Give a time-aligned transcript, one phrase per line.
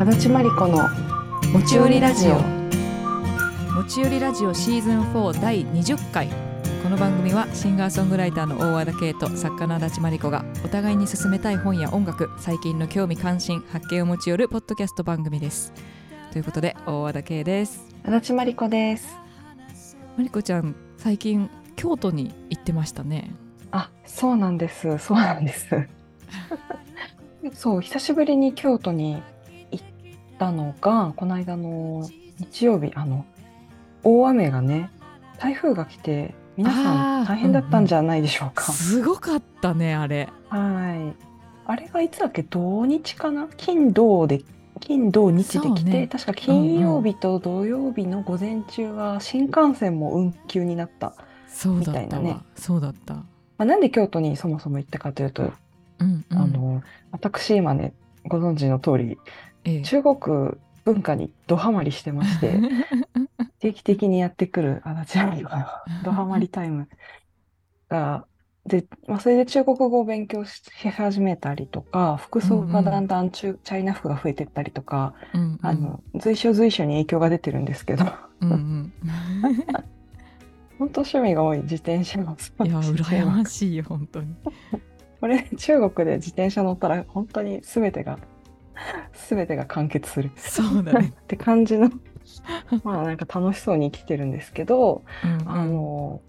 [0.00, 0.88] 足立真理子の
[1.52, 2.38] 持ち寄りラジオ。
[3.74, 6.28] 持ち寄りラジオシーズン4第20回。
[6.84, 15.72] この番組はシンガーソングライターの大和田圭と作家の足立真理子がお互いに進めたい本や音楽最近の興味関心発見を持ち寄るポッドキャスト番組です。
[16.30, 17.84] ということで大和田圭です。
[18.04, 19.16] 足立真理子です。
[20.16, 23.32] 真理子ちゃん最近京都に行ってましたね。
[23.72, 24.96] あそうなんです。
[24.98, 25.88] そうなんです。
[27.52, 29.20] そう久しぶりに京都に
[30.38, 33.26] たのがこの間の日曜日あの
[34.04, 34.90] 大雨がね
[35.38, 38.72] 台風が来て皆さん大変だったんじゃないでしょうか。
[38.72, 40.28] すごかったねあれ。
[40.48, 41.24] はい。
[41.66, 42.42] あれがいつだっけ？
[42.42, 43.48] 土日かな？
[43.56, 44.42] 金土で
[44.80, 46.08] 金土日で来て、ね。
[46.08, 51.14] 確か金曜日と土曜日の午前中は新幹線も運休になった。
[51.64, 52.38] みたいなね。
[52.56, 53.14] そうだった。
[53.14, 53.24] ま
[53.58, 55.52] あ、なんで京都にそもそも行ったかというと、
[56.00, 56.38] うんうん。
[56.38, 56.82] あの
[57.12, 57.92] 私今ね
[58.24, 59.18] ご存知の通り
[59.68, 59.82] ええ。
[59.82, 60.16] 中国
[60.84, 62.58] 文化にドハマりしてまして
[63.60, 65.50] 定期的にやってくる足立愛の
[66.02, 66.88] ドハマりタイム
[67.88, 68.24] が
[68.68, 75.58] で、まあ、それで中国語を勉強しし始めたりとか服装がだんだん中、チャイナ服が増えてったりとか、うんうん。
[75.62, 78.04] あの随所随所に影響が出てるんですけど。
[78.40, 78.92] うんうん。
[80.78, 84.32] 本当趣味が多い自転車もそういやだし羨ましいよ本当に。
[85.20, 88.20] これ中国で自転車乗ったら本当に全てが
[89.28, 90.30] 全てが完結する。
[90.36, 91.14] そうだね。
[91.20, 91.90] って感じの。
[92.84, 95.50] まあなんか楽しそうに生きてるんですけど、うんうん。
[95.50, 96.20] あの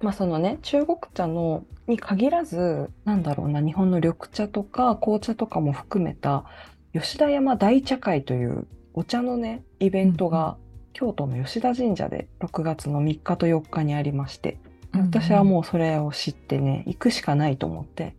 [0.00, 6.44] まあそのね中国茶のに限らずなんだろうな日本の緑茶とか紅茶とかも含めた
[6.92, 10.56] 吉田山大茶会というお茶のねイベントが
[10.92, 14.58] 京都の吉田神社で6月の3日と4日にありまして
[14.92, 18.16] 私はもうそれを知ってね行くしかないと思って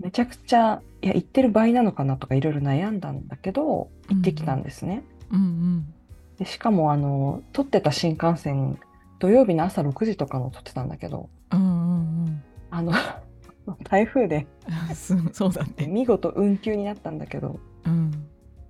[0.00, 5.02] めちゃくちゃいや行ってる場合なのかなとかいろいろ悩んだんだけど行ってきたんですね。
[5.30, 5.94] うんうん。
[6.38, 8.78] でしかもあの撮ってた新幹線
[9.18, 12.92] 土曜日の朝6時とかの撮ってたんだけどうんうんあの
[13.84, 14.46] 台風で
[15.10, 15.86] うんそうだね。
[15.86, 18.10] 見事運休になったんだけどうん。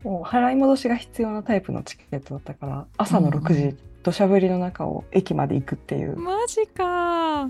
[0.03, 6.17] もう払い戻しが必要なタイプのチケットだったから朝の6時、うん土砂降りの中を駅まで行くっていう。
[6.17, 7.49] マジか。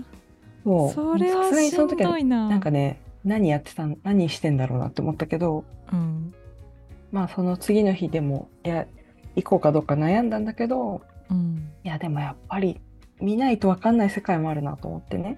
[0.63, 2.47] もうそれはしんその時はどいな。
[2.47, 6.33] なんかね何やってたん何してんだろうなって思ったけどうん。
[7.11, 8.85] まあその次の日でもいや
[9.35, 11.71] 行こうかどうか悩んだんだけどうん。
[11.83, 12.81] いやでもやっぱり
[13.21, 15.37] 見ないと分かんない世界もあるなと思ってね。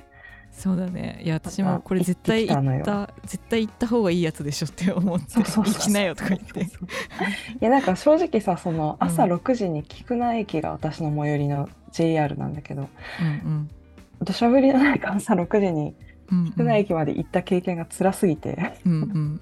[0.51, 1.19] そうだね。
[1.21, 6.61] いや私もこれ絶対行行った絶対行った方がいいやつでしょって思って行きなよとか言って。
[6.63, 6.65] い
[7.59, 9.33] やなんか正直さその朝うん。
[9.33, 12.89] 6時に菊名駅が私の最寄りの JR なんだけど
[13.21, 13.69] うん
[14.23, 15.93] 土砂降りの中朝6時に
[16.31, 16.45] うんうん。
[16.45, 19.41] 菊名駅まで行った経験が辛すぎて、うんうん。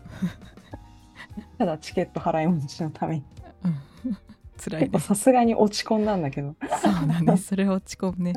[1.57, 3.23] ただチケット払い戻しのために。
[3.63, 3.67] う
[4.09, 4.17] ん。
[4.57, 6.55] 辛いさすがに落ち込んだんだけど。
[6.81, 7.37] そうだね。
[7.37, 8.33] それは落ち込むね。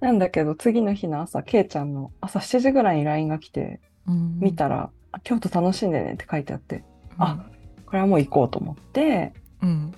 [0.00, 4.38] なんだけど次の日の朝けいちゃんの朝7時ぐらいに LINE が来てうん。
[4.40, 6.84] 見たら「あ京都楽しんでね」って書いてあって。
[7.18, 7.46] あ
[7.86, 9.92] これはもう行こうと思ってうん。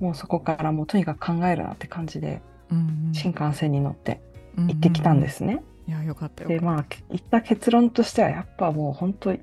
[0.00, 2.40] もうそこからもうとにかく考えるなって感じで
[2.70, 4.20] うん新幹線に乗って
[4.56, 5.62] 行ってきたんですね。
[5.88, 6.50] いやよかったよ。
[6.50, 9.40] でまあ行った結論としてはやっぱもう本当い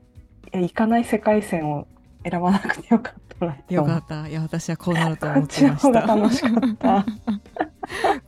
[0.51, 1.87] や行かない世界線を
[2.23, 4.27] 選ばなくてよかったなってよかった。
[4.27, 6.01] いや私はこうなると思こっていました。
[6.01, 7.05] 楽しかった。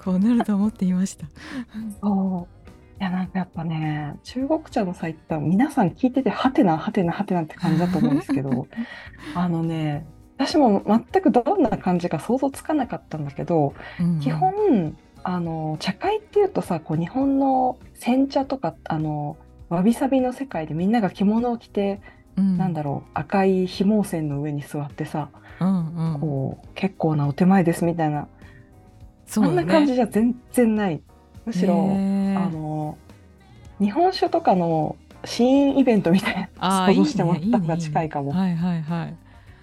[0.04, 1.28] こうなると思っていました。
[2.02, 2.58] そう。
[3.00, 8.68] いやなんかやっぱね中国茶のサイトは皆さん聞いててハテナハテナハテナって感じだと思うんですけど
[9.36, 10.08] あのね
[10.40, 14.20] 私も全くどんな感じか想像つかなかったんだけど、うん。
[14.20, 19.38] 基本あの茶会っていうとさこう日本の煎茶とかあの
[19.70, 22.00] わびさびの世界でみんなが着物を着て、
[22.38, 22.58] うん。
[22.58, 26.20] なんだろう赤い紐線の上に座ってさ、うんうん。
[26.20, 28.28] こう結構なお手前ですみたいな。
[29.26, 29.48] そね。
[29.48, 31.02] あんな感じじゃ全然ない。
[31.46, 31.78] むしろ、あ
[32.50, 32.98] の
[33.80, 37.84] 日本酒とかの試飲イベントみたいな想像してもらった方がいいねいいね。
[37.84, 38.32] 近いかも。
[38.32, 38.48] は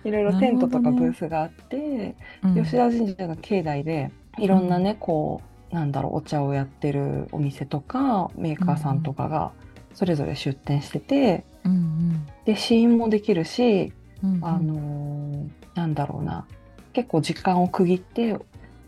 [0.05, 2.63] いろいろテントとかブースがあって、うん。
[2.63, 9.51] 吉田神社の境内でいろんなね、こうなんだろうお茶をやってるお店とかメーカーさんとかが
[9.93, 13.93] それぞれ出店してて、うんで試飲もできるし、
[14.23, 14.45] うんうん。
[14.45, 16.47] あのーなんだろうな
[16.93, 18.39] 結構時間を区切って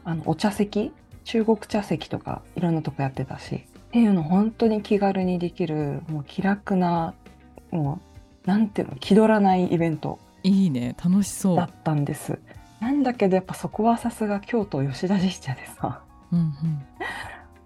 [0.05, 0.93] あのお茶席
[1.25, 7.15] 中国茶席とかいろんなとこやってたしっていうの本当に気軽にできるもう気楽な
[7.73, 8.01] も
[8.45, 11.57] うなんていうの気取らないイベントいいね楽しそう。
[11.57, 12.39] だったんです。
[12.79, 16.53] なんだけどやっぱそこはさすが京都吉田神社でさうんうん。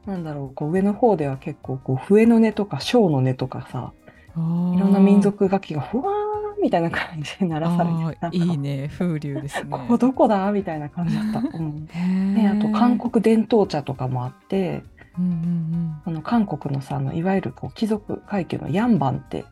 [0.07, 3.93] なんだろうこう上の方では結構こう笛の音とか笙の音とかさ
[4.35, 9.69] いろんな民族楽器がふわーみたいな感じで鳴らされていいね風流ですね。
[9.71, 11.39] ここどこだみたいな感じだった。
[11.39, 11.89] うん。
[11.91, 14.83] へであと韓国国伝統茶とかもあって
[15.19, 19.45] うんうんあの韓国のさあのいわゆるこう貴族階級のヤンバンって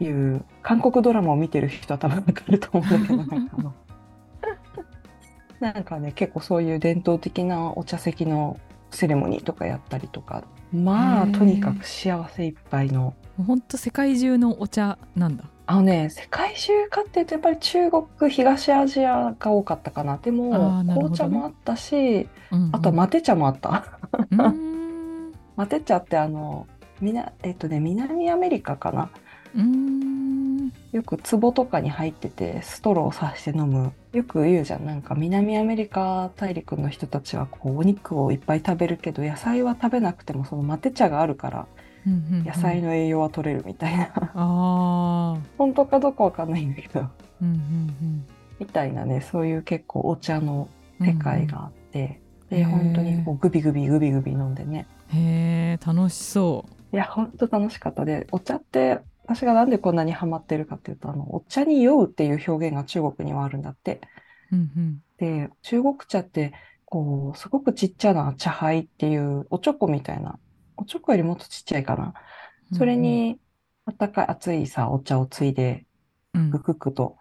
[0.00, 3.74] いう韓国ドラマを見てる人は多分わかると思うんだけどなんかあの
[5.72, 10.44] なんかね結構そういう伝統的なお茶席のセレモニーとかやったりとか。
[10.72, 13.14] まあとにかく幸せいっぱいの。
[13.38, 15.44] えほんと世界中のお茶なんだ。
[15.66, 20.18] あのね世界中かっていうとやっぱり中国東アジアが多かったかな。
[20.18, 20.94] であもね。
[20.94, 22.76] 紅茶もあったしうんうん。
[22.76, 23.98] あとはマテ茶もあった。
[25.56, 26.66] マテ 茶ってあの
[27.00, 29.10] みなえっとね南アメリカかな
[30.92, 33.92] よく壺とかに入っててストローを刺して飲む。
[34.12, 34.86] よく言うじゃん。
[34.86, 41.66] なんか南アメリカ大陸の人たちはこうお肉をいっぱい食べるけど野菜は食べなくてもそのマテ茶があるから
[42.06, 42.44] うんうんうん。
[42.44, 44.10] 野菜の栄養は取れるみたいな、
[45.58, 47.00] 本当かどうかわかんないんだけど。
[47.42, 48.26] うんうん
[48.60, 50.68] みたいなねそういう結構お茶の
[51.00, 52.20] うん世界があって、へ
[52.50, 54.86] でー本当にこうグビグビグビグビ飲んでね。
[55.08, 58.04] へえ楽しそいや本当楽しかった。
[58.04, 64.00] でお茶って私がなんでこんなにハマってるかっていうとあのお茶に酔うっていう表現が中国にはあるんだって。
[64.52, 66.52] ううんうんで中国茶って
[66.84, 70.38] こうすごくちっちゃな茶杯っていうおちょこみたいな
[70.76, 72.14] おちょこよりもっとちっちゃいかな。
[72.76, 73.38] それに
[73.84, 75.86] あったかい熱いさお茶をついで
[76.34, 77.16] うんぐくくと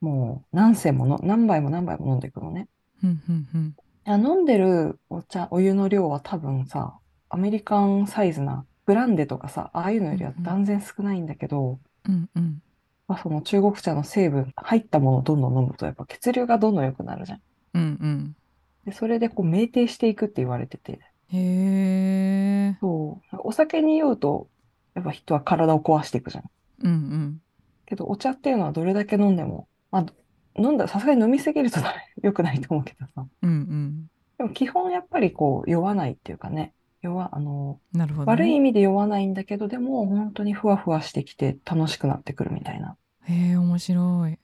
[0.00, 2.68] もう何銭もの何杯も何杯も飲んでいくのね。
[3.02, 3.76] うんうんうん
[4.06, 6.98] 飲んでるお茶お湯の量は多分さ
[7.30, 11.78] アメリカンサイズなブランデとかさああいうのよりは断然少ないんだけど、
[12.08, 12.62] うんうん
[13.06, 17.40] まあ、その中国茶の成分入ったものをどんどん飲むとやっぱ血流がどんどん良くなるじゃん。
[17.74, 18.36] うんうん
[18.84, 21.00] でそれでこう酩酊していくって言われてて。
[21.28, 23.36] へえそう。
[23.38, 24.48] お酒に酔うと、
[24.94, 26.44] やっぱ人は体を壊していくじゃん。
[26.82, 27.40] うんうん
[27.86, 30.06] けど、お茶っていうのはどれだけ飲んでも、まあ、
[30.56, 31.80] 飲んだらさすがに飲みすぎると
[32.22, 33.26] 良くないと思うけどさ。
[33.42, 36.72] うんうんでも基本やっぱりこう、酔わないっていうかね。
[37.04, 42.96] 酔わ、あの、なるほどね悪い意味で酔わないんだけど、でも本当にふわふわしてきて楽しくなってくるみたいな。
[43.24, 44.38] へえ面白い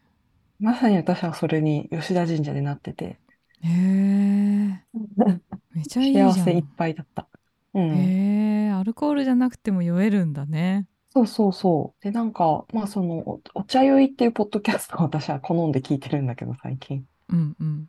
[0.58, 3.18] まさに私はそれに吉田神社でなってて、
[3.62, 4.84] へえ
[5.72, 7.28] めちゃいい幸せいっぱいだった。
[7.74, 7.90] うん。
[7.92, 12.04] へえアルコールじゃなくても酔えるんだねそうそうそう。
[12.04, 17.04] で、なんか、まあその、お、お茶酔いっていうポッドキャストを私は好んで聞いてるんだけど、最近。
[17.28, 17.88] うんうん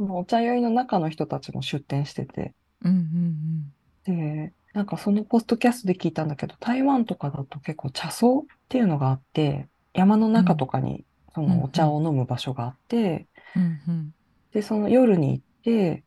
[0.00, 3.72] お茶酔いの中の人たちも出展してて、うんうん
[4.08, 8.30] で、なんかそのポッドキャストで聞いたんだけど、台湾とかだと結構茶草っ
[8.68, 14.14] ていうのがあって、山の中とかにそのお茶を飲む場所があって、うんうんうん
[14.52, 16.04] で、その夜に行って、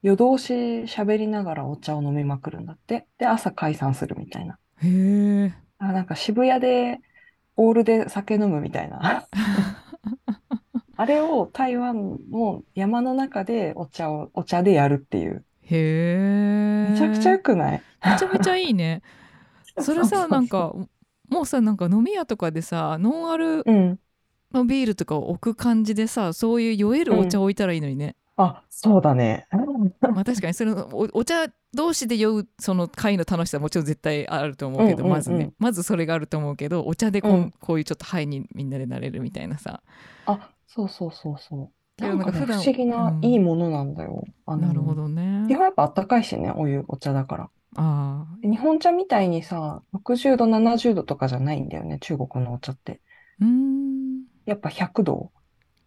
[0.00, 0.54] 夜通し
[0.84, 3.06] 喋りながらお茶を飲みまくるんだって。
[3.18, 4.58] で、朝解散するみたいな。
[4.78, 4.88] へ
[5.46, 7.00] えあ、なんか渋谷で
[7.56, 9.26] オールで酒飲むみたいな。
[10.96, 15.44] あれを台湾の山の中でお茶を、お茶でやるっていう。
[15.62, 17.82] へえめちゃくちゃ良くない？
[18.04, 19.02] めちゃめちゃいいね。
[19.78, 20.74] それさなんか
[21.28, 23.98] もうさなんか飲み屋とかでさノンアルうん。
[24.52, 29.46] のビールとかを置く感じでさそういう酔えるお茶を置いたらいいのにね、あ、そうだね。
[30.00, 35.52] まあ確かにそのおお茶同士で酔うその会の楽しさはもちろん絶対あると思うけど、うんうんうんまずね。
[35.58, 37.50] まずそれがあると思うけどお茶でこう,、うん。
[37.60, 39.82] こういうちょっとハイにみんなでなれるみたいなさ。
[40.26, 41.70] あ、そうそうそうそう。
[42.02, 44.24] けどなんかね、なんか普段不思議なうんいいものなんだよ。
[44.46, 47.50] あのなるほどね基本やっぱあったかいしね、お湯、お茶だから。
[47.76, 53.00] ああで日本茶みたいにさ、60度、70度とかじゃないんだよね、中国のお茶って。
[53.40, 55.32] うーんやっぱ100度。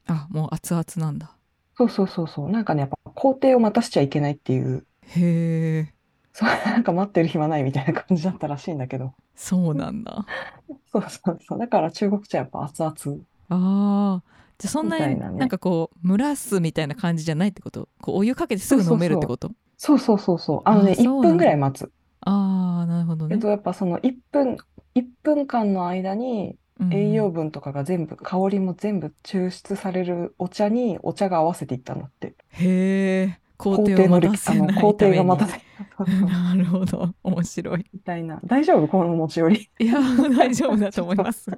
[0.07, 1.35] あもう熱々なんだ
[1.77, 2.49] そうそうそうそう。
[2.49, 5.93] なんかね、やっぱ工程を待たしちゃいけないっていう、へえ
[6.33, 9.13] そう、なんか待ってる暇ないみたいな感じだったらしいんだけど。
[9.35, 10.25] そうなんだ
[10.91, 11.59] そうそうそう。
[11.59, 13.21] だから中国茶やっぱ熱々。
[13.49, 14.23] ああ
[14.57, 17.89] じゃあそんなになんかこう蒸らすみたいな感じじゃないってこと？
[18.01, 19.51] こうお湯かけてすぐ飲めるってこと？
[19.77, 20.61] そうそうそうそう。
[20.65, 21.29] あのね、1あそうなんだ。
[21.29, 21.91] 分ぐらい待つ。
[22.21, 23.35] ああなるほどね。
[23.35, 24.57] えっと、やっぱその1分、
[24.95, 26.93] 1分間の間にうんうん。
[26.93, 32.35] 栄養分とかが全部、香りも全部抽出されるお茶にお茶が合わせていったんだって。
[32.49, 35.61] へえ工程を待たせない工程が待たせ、
[35.97, 37.13] そうそうなるほど。
[37.23, 37.85] 面白い。
[37.93, 38.39] みたいな。
[38.45, 38.87] 大丈夫？
[38.87, 39.69] この持ち寄り。
[39.79, 39.99] いや
[40.37, 41.49] 大丈夫だと思います。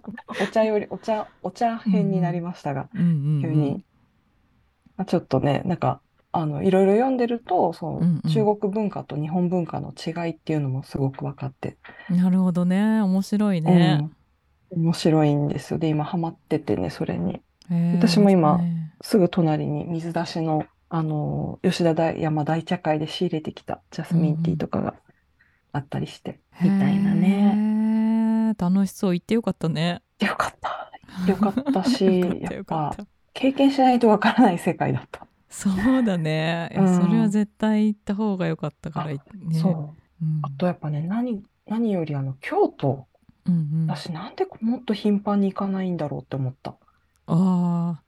[0.42, 3.04] お茶より、お茶、お茶編になりましたが、うんう
[3.40, 3.84] ん急に。
[4.96, 6.02] まあちょっとね、なんか、
[6.32, 8.30] あの、いろいろ読んでると、その、うんうん。
[8.30, 11.78] 中国文化と日本文化の違いっていうのもすごく分かって、
[12.10, 13.02] うんなるほどね。
[13.02, 14.10] 面白いね、
[14.72, 14.84] うん。
[14.84, 15.80] 面白いんですよ。
[15.80, 17.42] で、今ハマっててね、それに。
[17.96, 18.94] 私も今ね。
[19.02, 24.96] すぐ隣に水出しの、あの、吉田大山大茶会で仕入れてきたジャスミンティーとかが
[25.74, 28.56] あったりして、みたいなね。
[28.58, 29.14] 楽しそう。
[29.14, 30.02] 行ってよかったね。
[30.20, 30.92] よかった。
[31.28, 32.06] よかったし
[32.42, 32.96] やっぱ
[33.34, 35.26] 経験しないとわからない世界だった。
[35.50, 36.70] そうだね。
[36.74, 37.02] いやうん。
[37.02, 39.20] それは絶対行った方が良かったからね。
[39.54, 39.74] そう。
[40.22, 40.40] うん。
[40.42, 43.08] あとやっぱね、何、何よりあの、京都、
[43.46, 43.92] うんうん。
[43.92, 46.72] あ私なんでもっと頻繁に行かないんだろうって思った。
[46.72, 48.02] ああ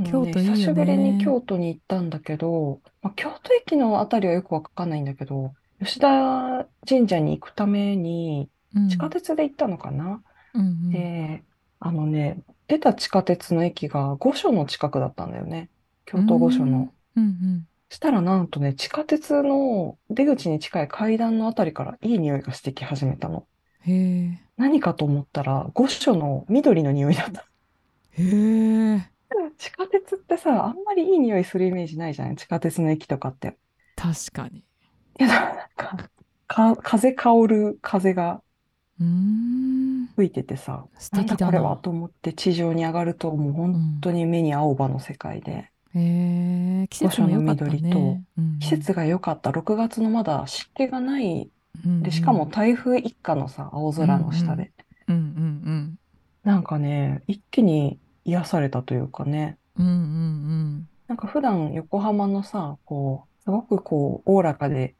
[0.00, 10.22] のね、京都いい久しぶりに京都に行ったんだけど、まあ、京都駅のあたりはよくわかんないんだけど、吉田神社に行くためにうん地下鉄で行ったのかな、
[10.54, 11.44] うんうんで、
[11.80, 15.68] あのね、出た地下鉄の駅が御所の近くだったんだよね。
[16.06, 16.92] 京都御所の。
[17.16, 23.46] うんうんしたらなんとね、地下鉄の出口に近い階段のあたりからいい匂いがしてき始めたの。
[24.56, 27.46] 何かと思ったら、御所の緑の匂いだった。
[28.10, 29.13] へえ
[29.58, 32.36] 地下鉄ってさ、あんまりいい匂いするイメージないじゃない？
[32.36, 33.56] 地下鉄の駅とかって。
[33.96, 34.64] 確かに。
[35.14, 36.10] けど、なんか、
[36.46, 38.42] か、風香る風が
[40.16, 41.46] 吹いててさ、素敵だな。
[41.46, 48.20] これはと思って地上に上がると、もう本当に目に青葉の世界で、へえ季節も良かった御所の緑と
[48.58, 49.50] 季節が良かった。
[49.50, 51.50] 6月のまだ湿気がない。
[51.84, 54.72] うんで、しかも台風一過のさ、青空の下で。
[55.08, 55.98] うんうん。
[56.42, 59.58] なんかね、一気に癒されたというかね。
[59.76, 60.88] うんうんうん。
[61.08, 64.94] なんか普段横浜のさ、こう、すごくこう、おおらかで、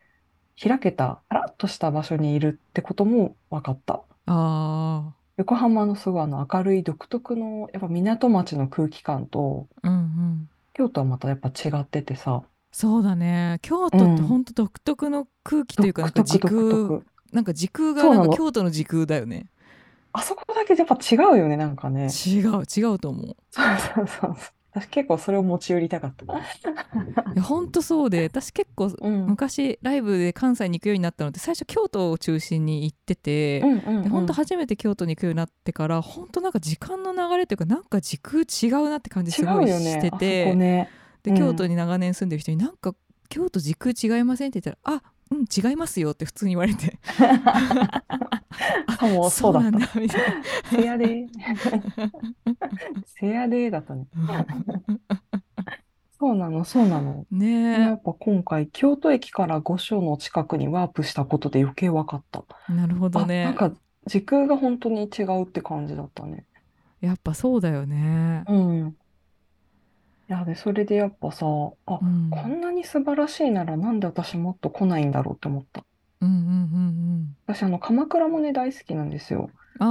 [0.63, 4.03] 開けた、パラッとした場所にいるってことも分かった。
[4.27, 10.51] あ横浜のすごいあの明るい独特の、やっぱ港町の空気感と、あうんうん。
[10.75, 13.61] 京都はまたやっぱ違っててさ、そうだね。
[13.63, 17.07] 京都って本当独特の空気というかなんか時空特。
[17.33, 19.47] なんか時空がなんか京都の時空だよね
[20.17, 22.07] あそこだけやっぱ違うよね、なんかね。
[22.07, 24.37] 違う違うと思うそうそうそうそう。
[24.77, 26.25] 私結構それを持ち寄りたかった。
[26.25, 26.29] い
[27.37, 29.27] や本当そうで私結構うん。
[29.27, 39.85] 昔ライブで関西に行くようになったのって最初京都を中心に行ってて、うんうんうんで本当初めて京都に行くようになってから本当なんか時間の流れというかなんか時空違うなって感じす違ごいうよね。
[39.85, 40.91] してあそて、こね。
[41.25, 42.95] でうん京都に長年住んでる人になんか
[43.29, 45.03] 京都時空違いませんって言ったら「あ
[45.39, 46.99] うん違いますよ」って普通に言われて
[48.87, 49.53] あ、もうそう。
[49.53, 50.45] なんだみたいな。
[50.71, 51.27] せやで。
[53.07, 54.07] せやでだったね。
[56.19, 57.27] そうなの、そうなの。
[57.79, 62.45] やねっぱ今回、京都駅から御所の近くにワープしたことで余計分かった。
[62.69, 63.73] えなるほどあ、なんねか
[64.07, 66.47] 時空が本当に違うって感じだったね。
[67.01, 68.45] やっぱそうだよね。
[68.49, 68.97] うん。
[70.29, 71.47] いや、で、それでやっぱさ、
[71.87, 75.85] あ、うん、こんなに素晴らしいならなんで私もっと来ないんだろうって思った。
[76.21, 76.41] うんうんう
[77.27, 79.51] ん私、あの、鎌倉もね、大好きなんですよ。
[79.81, 79.87] うん。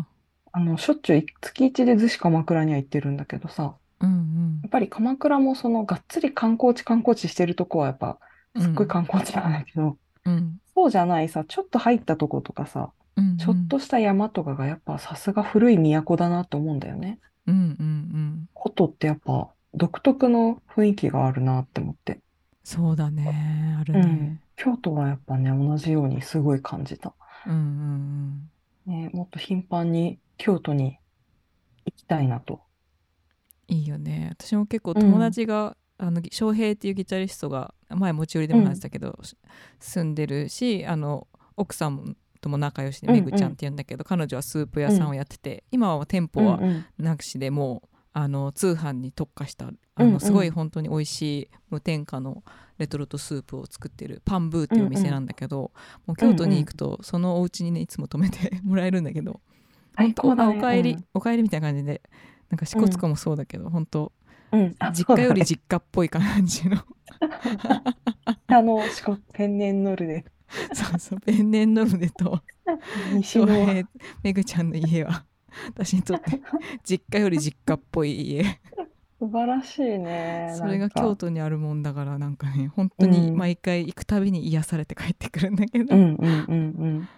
[0.00, 0.08] あ
[0.52, 8.18] あの、しょっちゅうい月一で逗子鎌倉には行ってるんだけどさ、あ、うんやっぱり鎌倉もそのがっつり観光地観光地してるとこはやっぱ
[8.54, 8.62] うん。
[8.62, 13.36] すっごい観光地なんだけど、うんそうじゃないさ、ちょっと入ったとことかさ、うんうん。
[13.36, 17.18] ちょっとした山とかがやっぱさすが古い都だなと思うんだよね。
[17.46, 18.48] うんうんうん。
[18.54, 22.20] 古都ってやっぱ独特の雰囲気があるなって思って。
[22.64, 23.76] そうだね。
[23.80, 24.40] あるうんね。
[24.56, 27.14] 京都はやっぱね、同じようにすごい感じた。
[27.46, 28.50] うんうん
[28.86, 30.98] ね、もっと頻繁に京都に
[31.84, 32.60] 行きたいなと。
[33.68, 33.76] うん。
[33.76, 34.30] いいよね。
[34.32, 39.18] 私も結構友達が、あの翔平っていうギタリストが前持ち寄りでも話したけど、
[39.80, 47.88] 住んでるしあの奥さんとも仲良しでうんうんめぐちゃんって言うんだけど、彼女はスープ屋さんをやってて、今は店舗はうんうんなしでもう
[48.20, 52.42] あの通販に特化したあのすごい本当に美味しい無添加の
[52.76, 55.70] レトルトスープを作ってるパンブーっていうお店なんだけど、
[56.04, 59.40] もう京都に行くとそのお家にねいつも泊めて もらえるんだけど
[59.96, 60.54] 最高だね。
[60.54, 61.04] あおかえり、うん。
[61.14, 62.02] おかえりみたいな感じで
[62.50, 64.10] なんか支笏湖もそうだけど、本当
[64.92, 66.78] 実家より実家っぽい感じの。
[68.48, 70.24] あの、しかも天然ノルで、
[70.74, 72.42] そうそうペンネンノルデと
[73.22, 73.88] 翔平
[74.24, 75.24] めぐちゃんの家は
[75.74, 76.40] 私にとって
[76.84, 78.60] 実家より実家っぽい家。
[79.18, 80.52] 素晴らしいね。
[80.56, 83.36] それが京都にあるもんだからなんかね本当にうん。
[83.36, 85.94] 毎回行くたびに癒されて帰ってくるんだけど。
[85.94, 87.08] うんうんうんうん。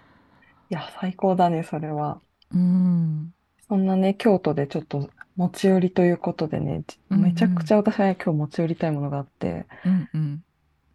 [0.71, 2.21] いや、最高だね、それは。
[2.55, 3.35] うん。
[3.69, 10.45] そんなね、京都でちょっと持ち寄りということでね、めちゃくちゃ私はね今日持ち寄りたいものがあって、うんうん。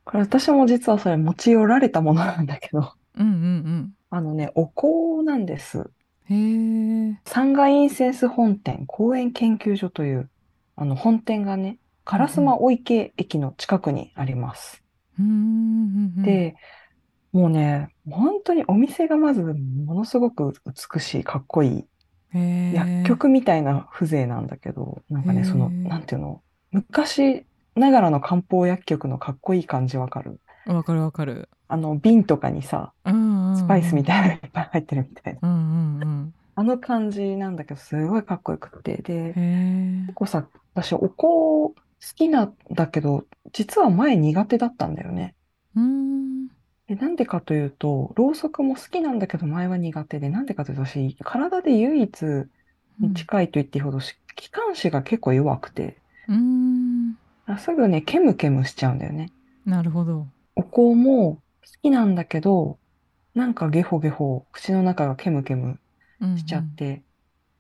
[0.03, 3.93] これ私も実はそれ持ち寄られたものなんだけど、うんうん。
[4.09, 5.89] あのね、お香なんです。
[6.29, 10.29] うんへえ三階インセンス本店公園研究所という、
[10.75, 14.84] あの本店がね、烏丸御池駅の近くにあります。
[15.20, 16.55] うんうんうんで、
[17.32, 21.86] もうね、本当にお店がまずものすごく美しい、かっこい
[22.34, 26.41] い、薬局みたいな風情なんだけど、なんかね、その、なんていうの、
[26.72, 30.39] 昔ながらの漢方薬局のかっこいい感じわかる。
[30.65, 35.39] わかるわかるあの、瓶とかにさ、うんうんうんスパイスみたいなのがいっぱい入ってるみたいな。
[35.41, 38.98] うんうんうんあの感じなんだけど、すごいかっこよくて。
[39.01, 40.13] で、結。
[40.13, 41.74] 構さ、私、お香好
[42.15, 45.36] きなんだけど、実は前苦手だったんだよね。
[45.75, 46.48] うーん。
[46.88, 52.22] で、なんでかというと、ろうそくも好きなんだけど、前は苦手で、なんでかというと、私、体で唯一
[53.00, 57.15] に近いと言っていいほど、し気管支が結構弱くて、うーん。
[57.48, 59.31] あすぐね、ケムケムしちゃうんだよね。
[59.65, 60.27] なるほど。
[60.55, 61.41] お香も好
[61.81, 62.79] きなんだけど、
[63.34, 65.79] なんかゲホゲホ、口の中がケムケム
[66.22, 67.03] うんしちゃって、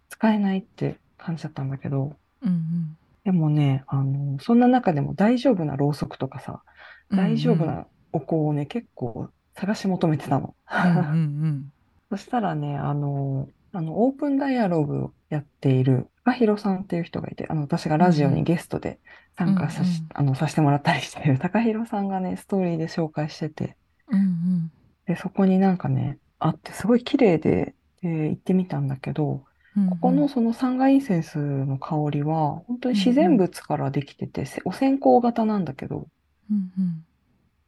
[0.09, 2.97] 使えないって感じだったんだけど、うんうん。
[3.23, 6.61] でもね、あの、そんな中でも大丈夫なろうそくとかさ、
[7.09, 7.25] うんうん。
[7.25, 10.55] 大丈夫なお香をね、結構探し求めてたの。
[10.71, 11.01] うんう
[11.47, 11.71] ん
[12.11, 18.99] そしたらね、あの、あの、オープンダイアログをやっている、高弘さんっていう人がいて、あの、私がラジオにゲストで
[19.37, 23.75] 参加さし、うんうんあの、させてもらったりしてる高弘さんがね、ストーリーで紹介してて、
[24.07, 24.19] うん。
[24.19, 24.71] うん
[25.05, 29.43] で、そこになんかね、あって、すごい綺麗で、で、行ってみたんだけど、
[29.77, 29.89] うん。
[29.91, 36.07] ここのその三階インセンスの香りは、本当に自然物からできてて、せお線香型なんだけど、
[36.49, 37.05] うんうん。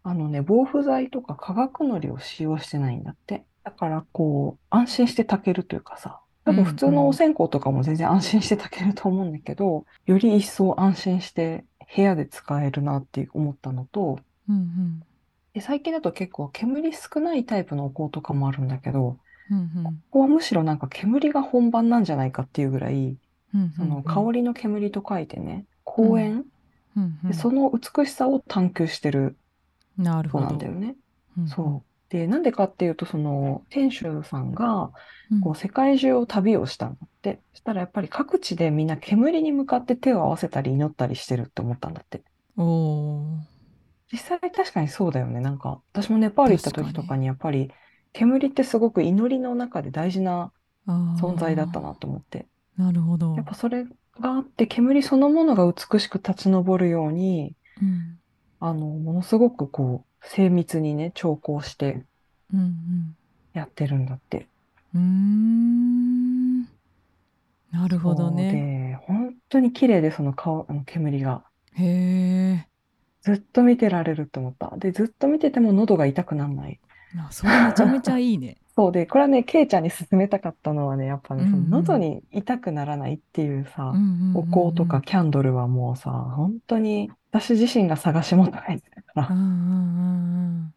[0.04, 3.46] あのね、防腐剤とか化学のりを使用してないんだって。
[3.64, 15.04] だから、こう、安心して炊けるというかさ、多分普通のお線香とかも全然安心して炊けると思うんだけど、より一層安心して部屋で使えるなって思ったのと、うんうん。
[15.58, 19.18] で最近だと結構煙少ないタイプのお香とかもあるんだけど、
[19.50, 19.84] うんうん。
[19.84, 23.18] ここはむしろなんか煙が本番なんじゃないかっていうぐらい、
[23.56, 26.46] うんその香りの煙と書いてね、公園、
[26.96, 27.30] うんうん。
[27.30, 29.36] でその美しさを探求してる
[29.98, 30.46] そうなるほど。
[30.46, 30.96] なんだよね。
[31.40, 32.12] うんそう。
[32.12, 34.92] で、なんでかっていうと、その、店主さんが、
[35.32, 37.42] うんこう、世界中を旅をしたんだって。
[37.54, 42.22] そしたらやっぱり各地でみんな煙に向かって手を合わせたり祈ったりしてるって思ったんだって。
[42.58, 43.57] おー
[44.12, 45.40] 実際確かにそうだよね。
[45.42, 47.72] なんか、私もネパール行った時とかにやっぱり、
[48.14, 50.52] 煙ってすごく祈りの中で大事な
[50.88, 52.48] 存在だったなと思って。
[52.78, 53.36] なるほど。
[53.36, 53.90] やっぱそれが
[54.34, 58.18] あって、煙そのものが美しく立ち上るように、うん
[58.60, 62.04] あの、ものすごくこう、精密にね、調光して
[62.54, 63.16] うん
[63.54, 64.48] やってるんだって。
[64.96, 65.02] うん。
[65.02, 65.08] うー
[66.62, 66.62] ん。
[67.72, 68.52] なるほどね。
[68.52, 71.44] で、本当に綺麗で、その顔、あの煙が。
[71.74, 72.67] へえ。
[73.28, 74.74] ずっと見てられるって思った。
[74.78, 76.80] で、ずっと見てても喉が痛くならない。
[77.18, 78.58] あそれめちゃめちゃいいね。
[78.76, 89.28] そうで、これはね、ケイちゃんに勧めたかったのはね、やっぱね、そのうんうん喉に痛くならないっていうさう、んうんうんお香とかキャンドルはもうさ、本当に私自身が探し求めてるから。
[89.30, 89.50] うんうんうん
[90.62, 90.74] うん。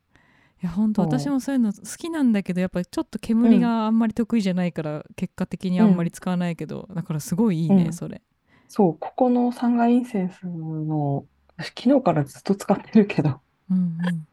[0.62, 8.22] いや本当そう私もそういうの好きなんだけどやっぱりちょっと煙があんまり得意じゃないから、結果的にあんまり使わないけど、だからすごいいいね、うんそれ。
[8.68, 14.26] そう、ここのサンガインセンスの、私昨日からずっと使ってるけど、うんうん。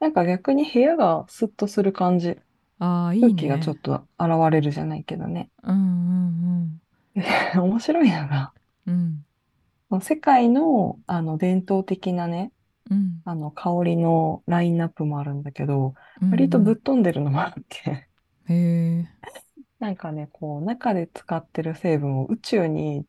[0.00, 2.38] なんか逆に部屋がスッとする感じ、
[2.78, 3.28] ああいいね。
[3.28, 5.50] 空気がちょっと現れるじゃないけどね。
[5.62, 6.80] うんうん
[7.62, 8.52] 面白いのが、
[8.86, 12.52] うんうん世界の、あの伝統的なね、
[12.90, 16.30] うんあの香りのラインナップもあるんだけど、うん。
[16.30, 18.08] 割とぶっ飛んでるのもあって、
[18.46, 19.08] へえ。
[19.78, 23.06] なんかね、こう、中で使ってる成分を宇宙に、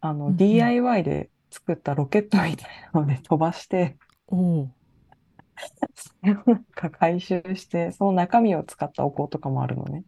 [0.00, 3.96] あの、うんうん DIY で作ったロケットみたいなので飛ばして、
[4.28, 4.68] おお。
[5.94, 10.04] それをなんか回収して、その中身を使ったお香とかもあるのね。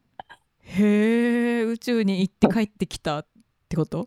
[0.63, 3.27] へえ宇宙に行って帰ってきたっ
[3.69, 4.07] てこと？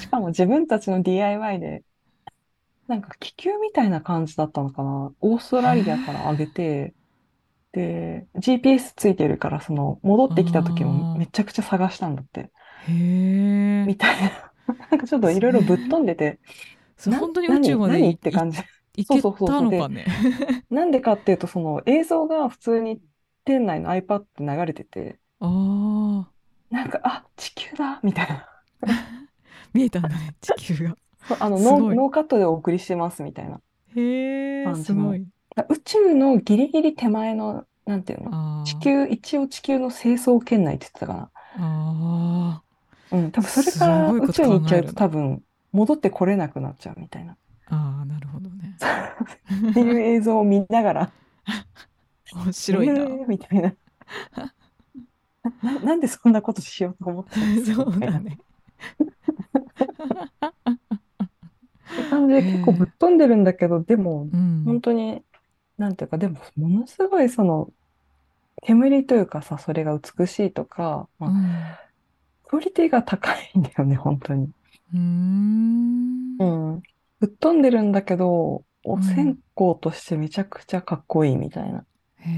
[0.00, 1.82] しかも自分たちの DIY で、
[2.86, 5.12] なんか気球みたいな感じだったのかな。
[5.20, 6.94] オーストラリアから上げて、
[7.72, 12.40] で、GPS ついてるから、その、戻ってきた時もめちゃくちゃ探したんだって。
[12.40, 12.50] へ
[12.88, 14.51] えみたいな。
[14.90, 16.38] なんかちょっといろいろぶっ飛んでて、な
[16.96, 18.02] そう本当に宇宙まで何？
[18.02, 18.10] 何？
[18.12, 18.58] いって感じ。
[18.94, 20.04] 行けそうそうそうたのかね
[20.68, 23.00] なんでかっていうと、その映像が普通に
[23.44, 25.46] 店内の iPad で流れてて、あ
[26.28, 26.32] あ
[26.70, 28.00] なんか、あ、地球だ。
[28.02, 28.48] みたいな。
[29.74, 30.96] 見えたんだね地球が。
[31.26, 31.80] そうあのすごい。
[31.80, 33.60] ノー、ノーカットでお送りしてますみたいな。
[33.96, 34.84] へえ感じの。
[34.84, 35.26] すごい。
[35.68, 38.30] 宇宙のギリギリ手前の、なんていうの？
[38.32, 38.64] あー。
[38.64, 42.62] 地球、一応地球の成層圏内って言ってたかあな。
[43.12, 47.32] うん、多分それから宇宙に行っちゃうと多分戻ってこれなくなっちゃうみたいな。
[47.32, 47.36] ー
[47.68, 48.76] あーなるほどね。
[49.70, 51.12] っていう映像を見ながら、
[52.34, 52.92] 面白いな。
[52.94, 53.74] えーみたいな。
[55.62, 58.38] な、なんでそんなことしようと思ったんですかそうだね。
[61.92, 64.62] って感じで結構ぶっ飛んでるんだけど、でもうん。
[64.64, 65.22] 本当に、
[65.78, 67.70] なんていうか、でもものすごいその、
[68.62, 71.81] 煙というかさ、それが美しいとか、まあ
[72.52, 74.52] うんクオリティが高いんだよね、本当に。
[74.92, 76.44] うーんう
[76.76, 76.82] ん。
[77.20, 81.86] ぶっ飛んでるんだけど、おうん線香としてめちゃくちゃかっこいいみたいな。
[82.16, 82.32] へえ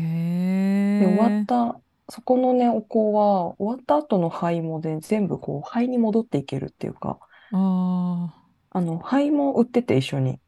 [0.99, 7.19] で、終わったそこのね、お香は終わった後の灰もで全部こう灰に戻っていけるっていうか、
[7.51, 10.39] ああの灰も売ってて一緒に。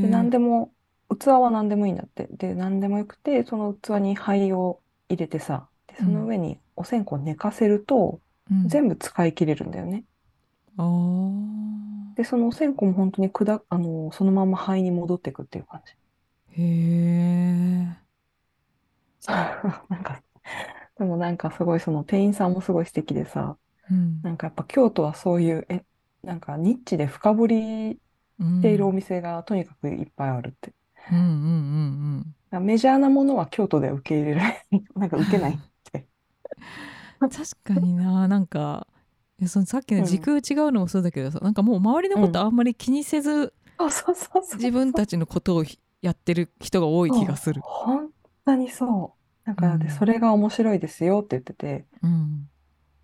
[0.00, 0.74] で、何えでも、
[1.18, 2.26] 器は何でもいいんだって。
[2.30, 10.04] で、何でもよくて、その器に灰を入れてさ、で、その上にお線香寝かせると、うん全部使い切れるんだよね。
[12.16, 15.94] で、そのお線香も本当に砕あの、そのまま灰に戻っていくっていう感じ。
[16.52, 17.96] へえ
[19.88, 20.22] なんか、
[20.98, 23.58] でもなんかすごいその店員さんもすごい素敵でさ、
[23.90, 25.84] うんなんかやっぱ京都はそういう、え、
[26.22, 28.00] なんかニッチで深掘り
[28.38, 30.74] うんしているお店がとにかくいっぱいあるって。
[31.12, 35.58] うんうんうんだからメジャーなものは京都では受け入れられない、 なんか受けないっ
[35.92, 36.08] て。
[37.20, 38.86] うん確かにななんか
[39.46, 43.52] そのさっきの時空違うのもそうだけどさ、なんかもう周りのことあんまり気にせず。
[44.54, 45.64] 自分たちのことを
[46.00, 47.60] やってる人が多い気がする。
[47.62, 48.10] 本
[48.44, 49.46] 当にそう。
[49.46, 52.48] なんかで、うんそれが面白いですよって言ってて、うん、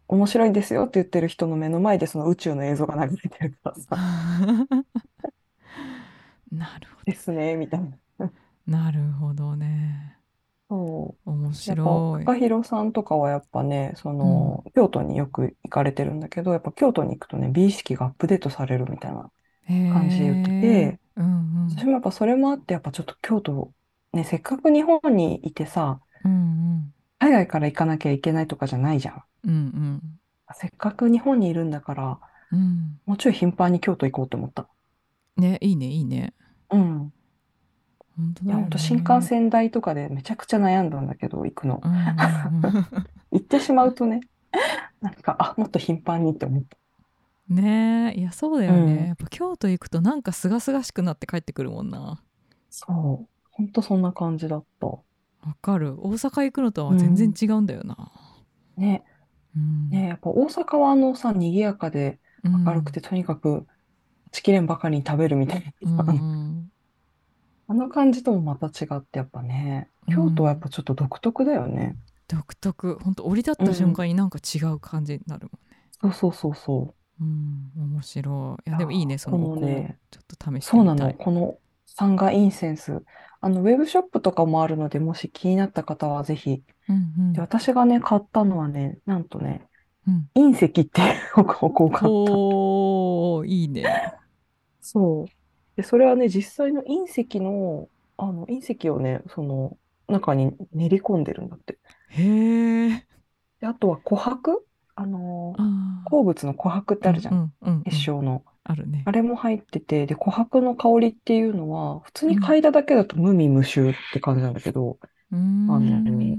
[0.08, 3.96] 面白いですよって言ってる人の目の前でその宇宙の映像が流れてるからさ、
[6.50, 7.88] なるほですね、みたいな。
[8.18, 8.30] ど
[8.66, 10.19] なるほどね
[10.70, 11.30] そう。
[11.30, 19.30] 面やっぱ、白い高弘さんとかはやっぱね、その、京都によく行かれてるんだけど、やっぱ京都に行くとね、美意識がアップデートされるみたいな
[19.88, 23.72] 感じで言ってへてえ、うん私もやっぱそれもあって、やっぱちょっと京都、
[24.12, 26.00] ね、せっかく日本にいてさ、
[27.20, 29.24] 海外から行かなきゃいけないとかじゃないじゃん。
[29.44, 30.20] うんうん
[30.54, 32.20] せっかく日本にいるんだから、
[32.52, 34.68] うんもうちょい頻繁に京都行こうと思った。
[35.36, 36.34] ねいいねいいね
[36.70, 37.12] うん。
[38.20, 41.88] いや、本当だよねほんと新幹線代とかでめちゃくちゃ悩んだんだけど、行くのう。
[41.88, 42.86] んうんうん
[43.32, 44.20] 行ってしまうとね、
[45.00, 46.76] なんか、あ、もっと頻繁にって思った。
[47.48, 52.22] ねえいやそうだよね、うんやっぱ京都行くとなんか清々しくなって帰ってくるもんな
[52.70, 53.28] そう。
[53.50, 54.86] ほんとそんな感じだった。
[54.86, 55.02] わ
[55.60, 58.12] かる大阪行くのとは全然違うんだよな、
[58.76, 59.04] ね。
[59.56, 63.66] うんね、やっぱ大阪はあのさ、賑やかでうん明るくて、とにかく、
[64.32, 66.04] チキレンばかりに食べるみたいな。
[66.04, 66.72] うんうん
[67.70, 71.94] あの感じともまた違って、やっぱね、京都はやっぱちょっと独特だよね。
[72.26, 77.24] 独特ほんと降り立った瞬間になんか違う感じになるもんねそうそうそうそう。
[77.24, 81.14] うん面白いいやでもいいねそのこのお香ねちょっと試してみたいそうなの。
[81.14, 83.02] このサンガインセンス。
[83.40, 86.62] あの、ウェブショップとかもあるので、もし気になった方はぜひ。
[86.88, 89.68] うんうんで、私がね、買ったのはね、なんとね、
[90.08, 92.08] うん隕石っていうお香を買った。
[92.08, 93.84] おーいいね
[94.80, 95.39] そう。
[95.80, 97.88] で、それはね、実際の隕石の、
[98.18, 101.78] あの、隕石をね、その、中に練り込んでるんだって。
[102.10, 103.06] へえ
[103.60, 104.58] で、あとは琥珀？
[104.94, 106.10] あのー、あー。
[106.10, 107.34] 鉱物の琥珀ってあるじゃん。
[107.34, 108.44] うんうんうん結晶の。
[108.62, 109.04] あるね。
[109.06, 114.98] あれも入ってて、で、琥珀の香りっていうのは、普通に嗅いだだけだと無味無臭って感じなんだけど、
[115.32, 115.70] うーん。
[115.70, 116.36] あの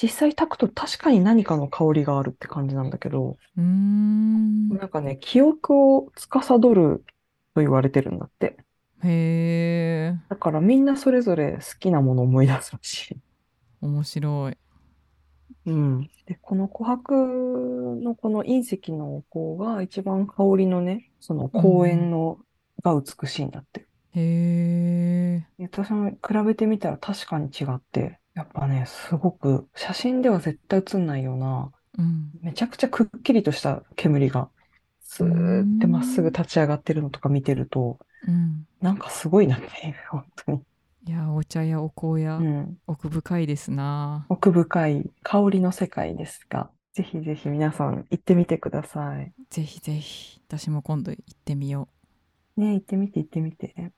[0.00, 4.68] 実際炊くと確かに何かの香りがあるって感じなんだけど、うーん。
[4.68, 7.04] なんかね、記憶を司る
[7.58, 8.56] と言われてるんだって。
[9.02, 13.16] へえだからみんなそれぞれ好きなものを思い出すらしい。
[13.80, 14.56] 面白い
[15.66, 16.10] うん。
[16.26, 22.38] で、この琥珀のこの隕石の方が一番香りのね、その公園の
[22.82, 23.86] が美しいんだって。
[24.14, 34.48] へえで私も比べてみたら確かに違って、やっぱね、すごく写真では絶対映んないような、うんめちゃくちゃくっきりとした煙が、
[35.18, 39.66] スーってまっすぐ立ち上がってるのとか見てると、うんなんかすごいなって、
[40.10, 40.62] 本当に。
[41.06, 42.78] いやお茶やお香やうん。
[42.86, 49.32] 奥深いですな奥深い香りの世界ですが、ぜひぜひ皆さん行ってみてください。
[49.50, 51.88] ぜひぜひ私も今度行ってみよ
[52.56, 53.74] ね、行ってみて行ってみて。
[53.76, 53.92] う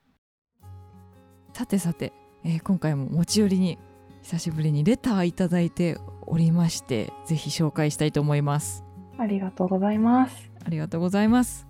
[1.53, 3.77] さてさて、えー今回も持ち寄りに
[4.23, 8.83] 久しぶりにレターいただいておりましてぜひ紹介したいと思います
[9.17, 10.50] ありがとうございます。
[10.65, 11.67] ありがとうございます。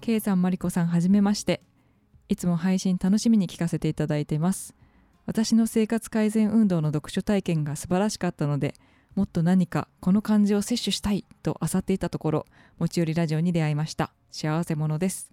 [0.00, 1.62] K さん、マリコさん、はじめまして。
[2.28, 4.74] いつも配信楽しみに聞かせていただいてます。
[5.26, 8.74] 私の生活改善運動の読書体験が素晴らしかったので、
[9.14, 12.46] もっと何かこの漢字を摂取したいと漁っていたところ、
[12.78, 14.12] 持ち寄りラジオに出会いました。
[14.30, 15.30] 幸せ者です。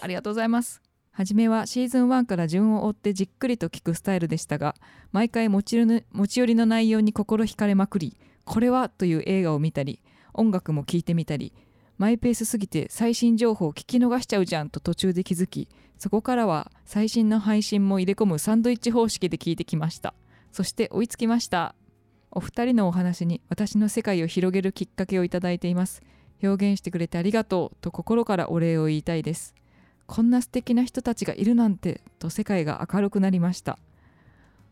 [0.00, 0.80] ありがとうございます。
[1.10, 4.76] はじめはシーズン1から順を追ってじっくりと聞くスタイルでしたが、
[5.12, 10.02] 毎回持ち寄りの持ち寄りの内容に心惹かれまくり、これはという映画を見たり、
[10.34, 11.52] 音楽も聴いてみたり、
[11.98, 20.14] マイペースすぎて最新情報を聞き逃しちゃうじゃんと途中で気づき、そこからは最新の配信も入れ込むサンドイッチ方式で聞いてきました。
[20.52, 21.74] そして追いつきました。
[22.30, 26.02] お二人のお話に私の世界を広げるきっかけをいただいています。
[26.42, 29.54] 表現してくれてありがとうと心からお礼を言いたいです。
[30.06, 33.78] こんな素敵な人たちがいるなんてと世界が明るくなりました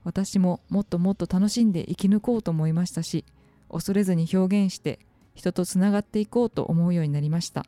[0.04, 3.24] 私ももっともっと楽しんで生き抜こうと思いましたし
[3.70, 5.00] 恐れずに表現して
[5.34, 7.66] 人とつながっていこうと思うようになりました。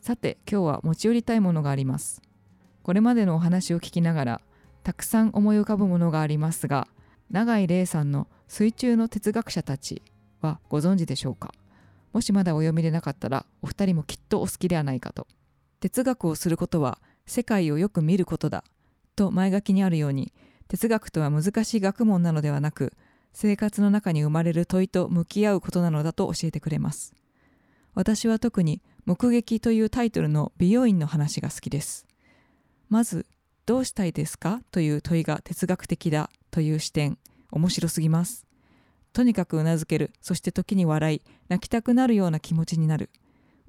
[0.00, 2.22] さて今日は持ち寄りたいものがあります。
[2.82, 4.40] これまでのお話を聞きながら
[4.84, 6.86] たくさん思い浮かぶものがありますが
[7.32, 10.02] 永井玲さんの水中の哲学者たち
[10.40, 11.52] はご存知でしょうか？
[12.12, 15.26] もしまだお読みでなかったらお二人もきっとお好きではないかと。
[15.80, 18.62] 哲学をすることは世界をよく見ることだ
[19.16, 20.32] と前書きにあるように
[20.68, 22.92] 哲学とは難しい学問なのではなく
[23.38, 27.12] 生活の中に生まれる問いと向き合うことなのだと教えてくれます。
[27.92, 32.06] 私は特に目撃というタイトルの美容院の話が好きです。
[32.88, 33.26] まず
[33.66, 37.18] どうしたいですかという問いが哲学的だという視点。
[37.50, 38.46] 面白すぎます。
[39.12, 40.12] とにかくうなずける。
[40.22, 41.22] そして時に笑い。
[41.50, 43.10] 泣きたくなるような気持ちになる。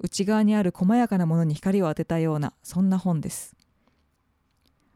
[0.00, 3.54] 内側にある細やかなものに光を当てたようなそんな本です。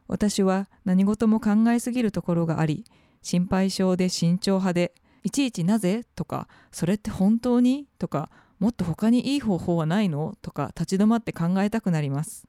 [0.07, 2.85] 私は何事も考えすぎるところがあり
[3.23, 10.35] 心配性で慎重派でいちいちなぜとかそれって本当にとかもっと他にいい方法はないの？
[10.41, 12.45] とか立ち止まって考えたくなります。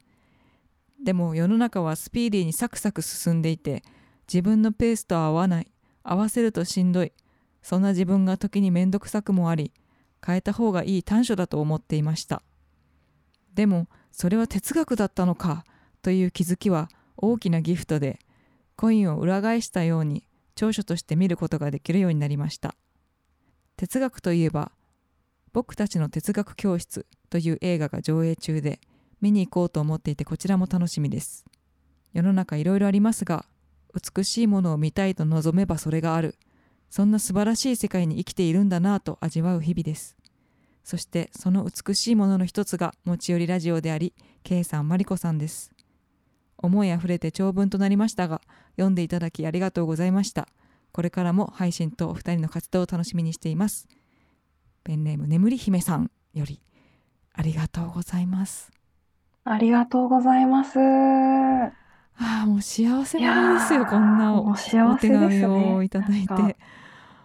[1.02, 3.82] でも世の中はスピーディーにサクサク進んでいて
[4.28, 5.70] 自分のペースと合わない。
[6.02, 7.12] 合わせるとしんどい。
[7.62, 9.72] そんな自分が時に面倒くさくもあり
[10.24, 12.42] 変えた方がいい短所だと思っていました。
[13.54, 15.64] でもそれは哲学だったのか
[16.02, 18.18] という気づきは大きなギフトで
[18.76, 22.74] コインを裏返したように長所として見ることができるようになりました。
[23.76, 24.72] 哲学といえば
[25.52, 28.80] 僕たちの哲学教室という映画が上映中で
[29.20, 31.44] 見に行こうと思っていてこちらも楽しみです。
[32.12, 33.46] 世の中いろいろありますが
[33.94, 36.36] 美しいものを見たいと望めばそれがある。
[36.90, 40.16] そんな素晴らしい世界に生きているんだなぁと味わう日々です。
[40.84, 44.14] そしてその美しいものの一つが持ち寄りラジオであり
[44.44, 45.72] K さんマリコさんです。
[46.64, 48.40] 思いあふれて長文となりましたが
[48.76, 50.48] 読んでいただきありがとうございました。
[50.92, 53.88] これからも配信とお二人の活動を楽しみにしています。
[54.84, 56.60] ペンネーム眠り姫さんより
[57.32, 58.70] ありがとうございます。
[59.44, 60.78] ありがとうございます。
[60.78, 65.40] ああもう幸せ者ですよこんなおお手せですね。
[65.42, 66.56] 紙をいただいて。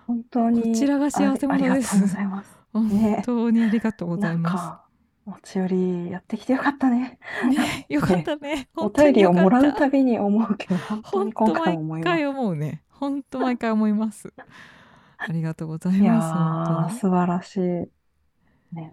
[0.07, 0.63] 本当に。
[0.63, 1.49] こちらが幸せ者です。
[1.51, 2.57] ありありがとうございます。
[2.73, 4.88] 本当にありがとうございまなんか、
[5.29, 7.19] 持ち寄りやってきてよかったね。
[7.41, 12.15] すねよかったね お便りをもらうたびに思うけど、本当に今回も思います。
[12.15, 14.33] 毎回思うね本当毎回思います
[15.17, 17.61] ありがとうございます素晴らしい。
[17.61, 18.91] ね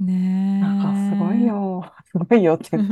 [0.00, 1.92] え、ねえなんかすごいよ。
[2.04, 2.76] すごいよって。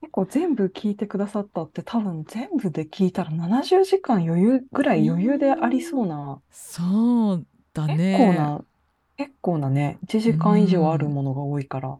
[0.00, 8.64] 結構全部聞いてくださったって多分全部で聞いたら70時間余裕ぐらい余裕でありそうな、そうだ結ね構な、
[9.20, 11.98] 結構なね、1時間以上あるものが多いから、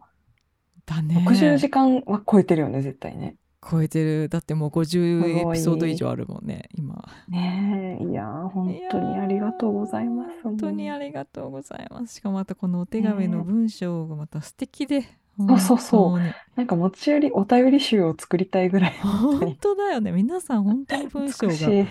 [0.86, 1.22] だね。
[1.28, 3.36] 60時間は超えてるよね、絶対ね。
[3.60, 4.30] 超えてる。
[4.30, 6.94] だってもうす50ごいエピソード以上あるもんね今。
[7.28, 10.30] ねえ、いやー、本当にありがとうございます。
[10.42, 10.90] 本当に。
[10.90, 12.14] ありがとうございます。
[12.14, 15.02] しかもまたこのお手紙の文章がまた素敵で、
[15.36, 16.20] そうそうそう。
[16.56, 20.10] なんか持ち寄りお便り集を作りたいぐらい、本当だよね。
[20.10, 21.90] 皆さん本当に文章がね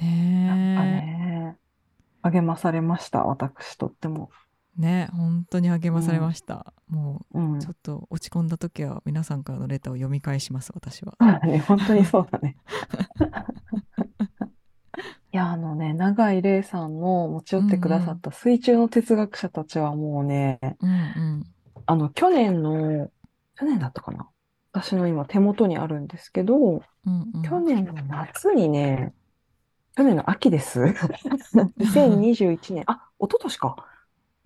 [0.00, 1.56] ね、
[2.22, 4.30] 励まされました、私とっても。
[4.78, 7.56] えね本当に励まされました、もうん。
[7.56, 11.14] うちょっと落ち込んだ時は皆さんからのレターを読み返します私は。
[11.44, 12.56] ね、本当にそうだね。
[15.30, 21.44] いや、あのね、永井玲さんの持ち寄ってくださった水中の哲学者たちはもうね、うんうん。
[21.84, 23.10] あの、去年の、
[23.56, 24.28] 去年だったかな。
[24.72, 27.42] 私の今手元にあるんですけど、うんうん。
[27.42, 29.12] 去年の夏にね、
[29.96, 30.80] 去年の秋です。
[31.78, 33.76] 2021年、あ、一昨年か。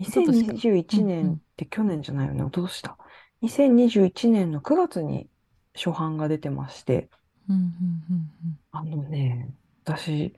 [0.04, 1.04] 昨年か2021う。
[1.04, 1.06] んうん。
[1.06, 2.96] 年って去年じゃないよね、一昨年だ。
[3.42, 5.28] 2021年の9月に
[5.74, 7.08] 初版が出てまして、
[7.48, 9.50] うんうんうんあのね、
[9.84, 10.34] 私、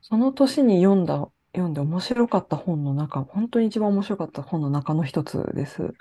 [0.00, 5.94] その年に読んだ、読んで面白かった本の中、本当に一番面白かった本の中の一つです。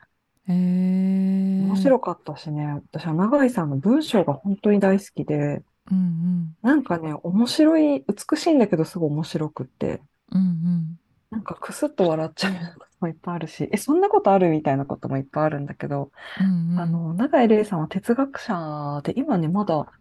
[0.47, 6.55] え面白かったしね、私は永井さんの文章が本当に大好きで、うん。
[6.61, 10.99] なんかね、面白い、美しいんだけどすごい面白くって、うんうん
[11.33, 16.79] なんかクスッと笑っちゃうようなこともいっぱいあるし、え、そんなことあるみたいなこともいっぱいあるんだけど、うんうん。
[16.79, 19.91] あの、永井玲さんは哲学者で、今ね、まだ、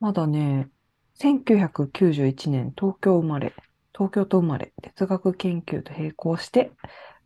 [0.00, 0.70] まだね、
[1.16, 3.52] 1991年、東京生まれ、
[3.94, 6.72] 東京と生まれ、哲学研究と並行して、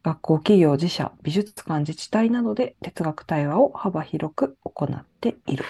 [0.02, 5.64] 学校、企業、自社、美術館、自治体などで哲学対話を幅広く行っている。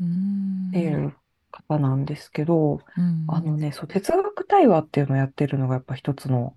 [0.00, 0.68] うん。
[0.70, 1.14] っていう
[1.52, 3.24] 方なんですけど、うん。
[3.28, 6.56] あのね、そう、哲学対話っていうのをやってるのがやっぱ一つの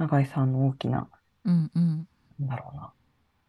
[0.00, 1.08] 永井さんの大きな、
[1.44, 2.08] うんうん。
[2.38, 2.92] なんだろうな、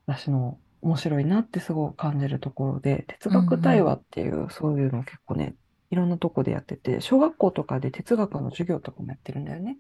[0.05, 5.55] 私の面白いなってすごい感じるところで、哲学対話っていう、そういうのを結構ね、
[5.91, 9.77] いろんなとこでやってて、小学校とかで哲学の授業とかもやってるんだよね。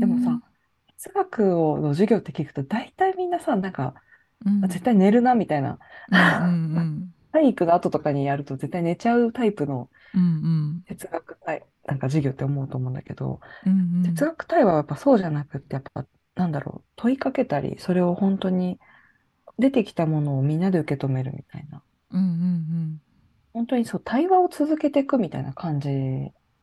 [0.00, 0.40] でもさ、
[0.98, 3.94] 哲学の授業って聞くと、大体みんなさ、なんか、
[4.46, 4.64] うん。
[4.64, 5.78] あ絶対寝るなみたいな、
[6.10, 10.82] うんうん 体育の後とかにやると絶対寝ちゃうタイプのうんうん。
[10.86, 14.02] 哲学対、なんか授業って思うと思うんだけど、うんうん。
[14.02, 18.78] 哲学対話はやっぱそうじゃなくって、やっぱ、なんだろう、問いかけたり、それを本当に
[19.58, 21.82] 出てきたものをみんなで受け止めるみたいな。
[22.10, 23.00] うんうん
[23.52, 25.90] 本当にそう、対話を続けていくみたいな感じ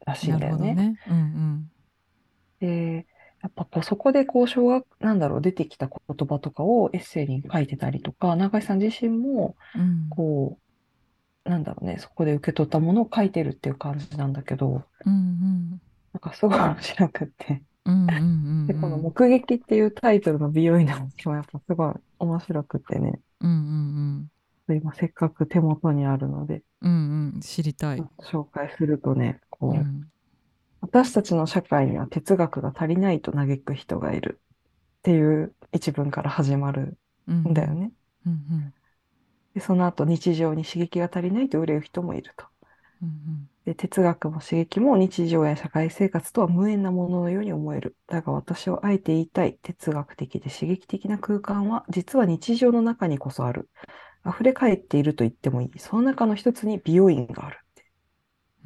[0.05, 0.91] らしうんなるほどいんだよね。
[0.91, 1.71] ねうんうん。
[2.59, 3.05] で、
[3.41, 10.07] やっぱこうそこでこう小学、なんだろう、出てきた言葉とかをエッセイに書いてたりとか、永井さん自身も、うん。
[10.09, 10.64] こう、
[11.45, 15.79] なんだろうね、そこで受け取ったものを書いてるっていう感じなんだけど、うん
[16.11, 17.61] なんかすごい面白くって。
[17.85, 18.13] うんうんう
[18.63, 28.03] んで、この目撃っていうタイトルの美容院の話もやっぱすごい面白くってね、うんうん今せっかく手元にあるので、うんうんうん知りたい。
[28.23, 30.09] 紹介するとね、こう、うん。
[30.81, 34.39] 私たちの社会には哲学が足りないと嘆く人がいる
[34.97, 37.91] っていう一文から始まるうんんだよね。
[38.25, 38.73] うん
[39.55, 42.45] で、その後日常に刺激が足りないと憂う人もいると。
[43.01, 47.95] うんで、哲学も刺激も日常や社会生活とは無縁なもののように思える。
[48.07, 53.67] だが私はあえて言いたい哲学的で刺激的な空間は実は日常の中にこそある。
[54.27, 55.79] 溢れ返っていると言ってもいい。
[55.79, 57.85] その中の一つに美容院があるって。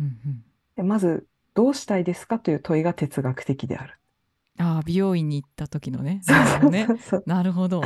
[0.02, 0.44] うんうん
[0.76, 4.00] でまず、どうしたいですかという問いが哲学的である。
[4.60, 7.82] ああ美容院に行った時のねなるほどねそうそうなるほど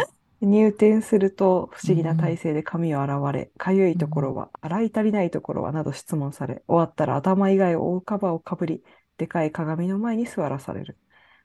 [0.45, 8.83] 入店すると不思議な体勢で髪を洗われ、かゆいところは、洗い足りないところはなど質問され、終わったら頭以外を覆うカバーをかぶり、
[9.17, 10.97] でかい鏡の前に座らされる。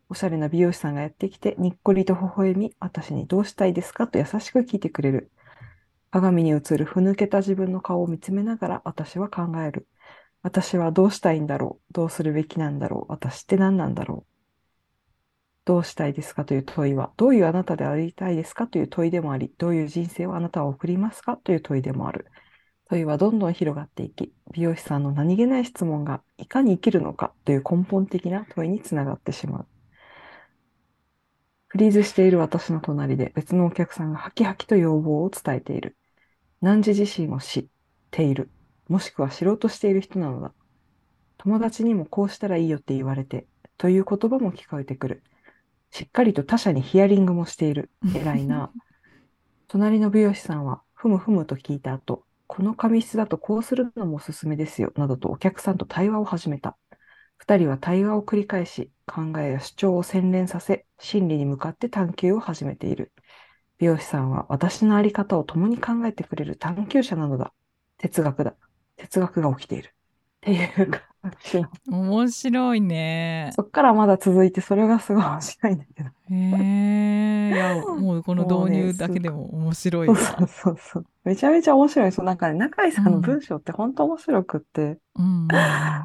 [0.09, 4.07] おしゃれな美容師さんがやってきて、にっこりと微笑み、私にどうしたいですか？
[4.07, 5.31] と優しく聞いてくれる。
[6.11, 9.87] 鏡に映るふぬけた自分の顔を見つめながら私は考える。
[10.43, 11.93] 私はどうしたいんだろう？
[11.93, 13.13] どうするべきなんだろう？
[13.13, 14.38] 私って何なんだろう？
[15.69, 22.25] どうしたいですかという問いは、どういうあなたでありたいですかという問いでもあり、どういう人生をあなたは送りますかという問いでもある。
[22.89, 29.67] 問いはどんどん広がっていき、美容師さんの何気ない質問がいかに生きるのかという根本的な問いにつながってしまう。
[31.67, 35.99] フリーズしている私の隣で別のお客さんがハキハキと要望を伝えている。
[36.63, 37.67] 汝自身を知っ
[38.11, 38.49] ている。
[38.89, 40.55] もしくは知ろうとしている人なのだ。
[41.37, 45.23] 友達にもこうしたらいいよって言われて、という言葉も聞こえてくる。
[45.91, 47.91] しっかりと他者にヒアリングもしている。
[48.15, 48.73] 偉いな。
[49.69, 56.77] 隣の美容師さんは、ふむふむと聞いた後、この髪質だとこうするのもおすすめですよ、などとお客さんと対話を始めた。
[57.37, 63.13] 二人は対話を繰り返し、考えや主張を洗練させ、真理に向かって探求を始めている。
[63.79, 67.53] 美容師さんは私のあり方を共に考えてくれる探求者なのだ。
[67.99, 68.55] 哲学だ。
[68.97, 69.95] 哲学が起きている。
[70.39, 71.69] っていう感じの。
[71.89, 73.51] 面白いね。
[73.55, 76.11] そっからまだ続いて、それがすごい面白いんだけど。
[76.31, 80.17] へえいやもうこの導入だけでも面白いわ。
[80.17, 81.07] そうそうそう。
[81.25, 82.13] めちゃめちゃ面白い。
[82.13, 83.21] そう、なんかね、中井さんのうん。
[83.21, 85.43] 文章って本当面白くって、うんうん。
[85.43, 85.49] うん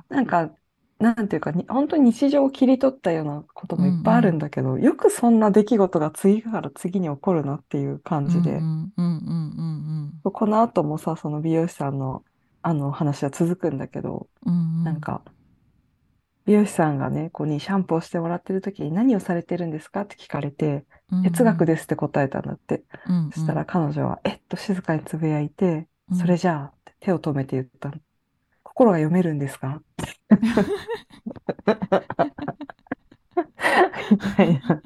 [0.09, 0.51] なんか、
[0.99, 12.23] なんていうかに、本当に日常を切り取ったようなこともいっぱいあるんだけど、よくそんな出来事が次から次に起こるなっていう感じで、うんうんうんうんこの後もさ、その美容師さんの、
[12.63, 15.21] あの話は続くんだけど、うんうんなんか、
[16.45, 20.01] 美容師さんがね、こうにシャンプーをしてもらってる時に何をされてるんですか？
[20.01, 20.85] って聞かれて、
[21.23, 22.83] 哲学ですって答えたんだって。
[23.07, 27.95] うんうんそしたら彼女は、えっと静かにつぶやいて、うんそれじゃあ手を止めて言ったの。
[28.63, 29.81] 心が読めるんですか？
[34.11, 34.81] みたいな。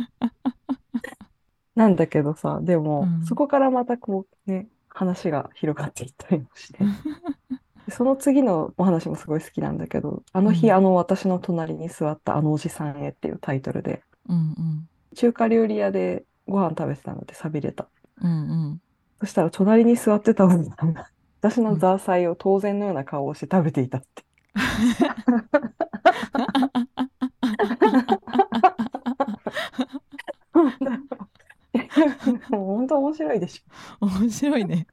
[1.75, 6.79] なんだけどさ、でも、うんそこからまたこうね、話が広がっていったりもして。
[7.88, 17.88] でその次のお話もすごい好きなんだけど、あの日、うんあの私の隣に座ったあのおじさんへっていうタイトルで、うんうん中華料理屋でご飯食べてたので寂れた。
[18.21, 18.34] うんう
[18.73, 18.82] ん
[19.19, 21.08] そしたら隣に座ってたおじさんが、
[21.41, 24.07] 私のザーサイを当然のような顔をして食べていたって。
[32.49, 34.07] もう本当面白いでしょ。
[34.07, 34.88] 面白いね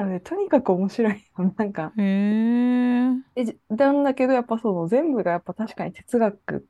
[0.00, 1.52] なので、とにかく面白いの。
[1.56, 6.60] なんか、へええじなんだけど、やっぱその全部がやっぱ確かに哲学っ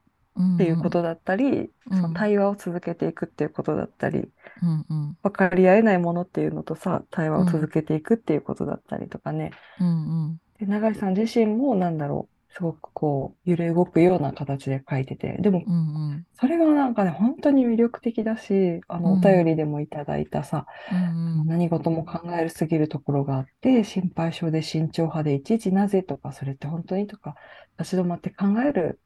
[0.41, 4.29] っていうことだったり、うんその対話を続けていくっていうことだったり、
[4.63, 5.19] うんうん。
[5.23, 9.51] 分かり合えないものっていうのとさ、対話を続けていくっていうことだったりとかね。
[9.81, 9.91] うんう
[10.29, 10.41] ん。
[10.59, 16.27] で、永井さん自身もなんだろすごくこう、揺れ動くような形で書いてて、でも、うんうん。
[16.35, 19.19] それがなんかね、本当に魅力的だし、あの、うん。
[19.19, 27.37] お便りでもいただいたさ、うんあの何事も考えるすぎるところがあって、心配性で慎重派でいちいちなぜとか、それって本当にとか、
[27.79, 29.01] 立ち止まって考える。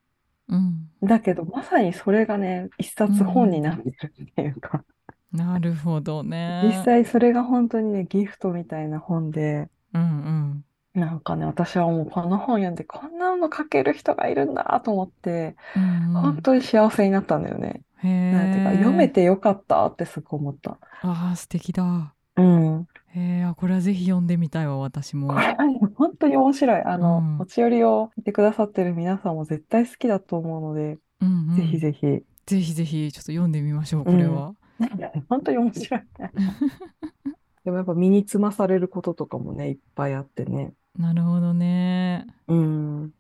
[0.49, 0.89] うん。
[1.03, 4.85] だけど、まさにそれがね、一冊本になってるっていうか、
[5.33, 6.63] なるほどね。
[6.65, 10.65] 実際それが本当にね、ギフトみたいな本で、うん
[10.95, 17.83] なんかね、私はもうこの本読んでこんなの書ける人がいるんだと思って、うんうん本当に幸せになったんだよね。
[18.03, 20.79] へえなんていうか、読めてよかったってすごい思った。
[21.03, 22.89] あー素敵だうん。
[23.09, 26.83] へえあこれはぜひ読んでみたいわ私もこれはね、本当に面白い。
[26.83, 32.07] あの、うん持ち寄りを見てくださってる皆さんも絶対好きだと思うので、うんうんぜひぜひ。
[32.47, 36.03] ぜひぜひちょっと読んでみましょうこれは、なんかね本当に面白い。
[37.65, 40.75] でもやっぱ身につまされることとかもね、いっぱいあってね。
[40.99, 42.27] なるほどね。
[42.49, 43.15] うん。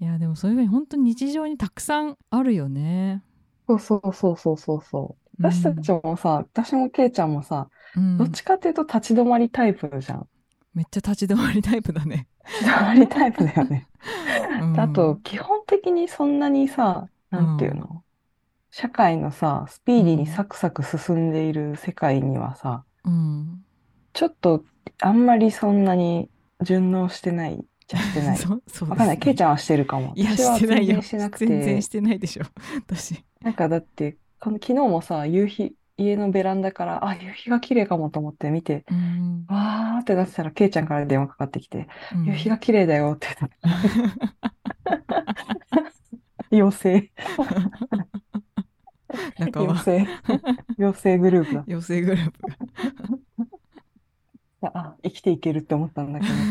[0.00, 3.22] いやでもそういうふうに本当に日常にたくさんあるよね。
[3.68, 5.24] そうそうそうそうそうそう。
[5.38, 8.18] 私たちもさ、私もケイちゃんもさ、うん。
[8.18, 10.28] どっちかっていうと立ち止まりタイプじゃん。
[10.74, 13.88] めっちゃ立ち止まりタイプだね、立ち止まりタイプだよね。
[14.60, 14.80] うん。
[14.80, 18.02] あと、基本的にそんなにさ、なんていうの、
[18.70, 23.64] 社会のさ、スピーディーにサクサク進んでいる世界にはさ、うん。
[24.12, 24.64] ちょっと
[25.00, 26.28] あんまりそんなに
[26.62, 28.36] 順応してないじゃしてない。
[28.38, 29.18] そうそうわかんない。
[29.18, 30.12] ケイちゃんはしてるかも。
[30.16, 32.44] いやしてないよ全然してなくて、全然してないでしょ
[32.86, 43.68] 私なんかだって、この昨日もさ、夕日、家のベランダから、あ、夕日が綺麗かもと思って見て、うんわーってなってたら、ケイちゃんから電話かかってきて、うん夕日が綺麗だよって言ってた。
[46.50, 47.10] 妖精、
[49.56, 50.06] 妖精、
[50.78, 51.64] 妖精グループだ。
[51.66, 52.40] 妖精グループ
[54.74, 56.44] あ、生きていけるって思ったんだけど。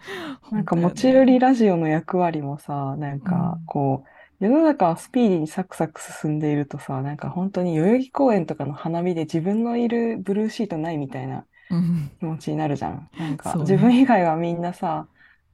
[0.50, 4.04] なんか本当よね持ち寄りラジオの役割もさ、なんかうんこ
[4.40, 13.10] う、世の中はスピーディーにサクサク進んでいるとさ、なんか本当に代々木公園とかの花見で自分のいるブルーシートないみたいなうん気持ちになるじゃん。
[13.18, 15.08] なんかそうね自分以外はみんなさ、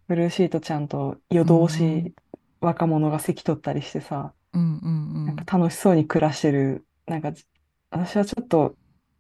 [0.08, 2.14] ブルーシートちゃんと夜通うんうんし
[2.60, 6.86] 若者が席取ったりしてさ、うんうんなんか楽しそうに暮らしてる。
[7.06, 7.32] なんか
[7.90, 8.76] 私はちょっと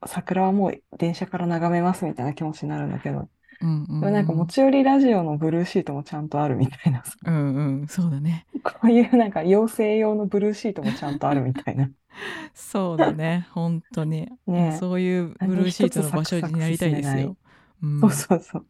[0.06, 3.28] 桜はもう電車から眺めますみたいな気持ちになるんだけど、
[3.60, 7.04] うんうんでもなんか持ち寄りラジオのブルーシートもちゃんとあるみたいな。
[7.04, 7.86] さ、うんうん。
[7.88, 8.46] そうだね。
[8.62, 11.90] こういうなんか妖精用のブルーシートもちゃんとあるみたいな。
[12.54, 13.48] そうだね。
[13.50, 14.28] 本当に。
[14.46, 14.76] ねえ。
[14.78, 17.36] そういうブルーシートの場所になりたいですよ。
[17.82, 18.00] うん。
[18.00, 18.66] そうそうそう。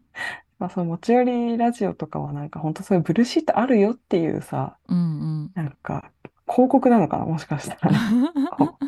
[0.59, 6.11] まあその持ち寄りラジオとかはなんか本当そういうブルーシートあるよっていうさ、うんなんか
[6.49, 7.27] 広告なのかな？
[7.27, 7.93] もしかしたら。
[7.93, 7.99] ね。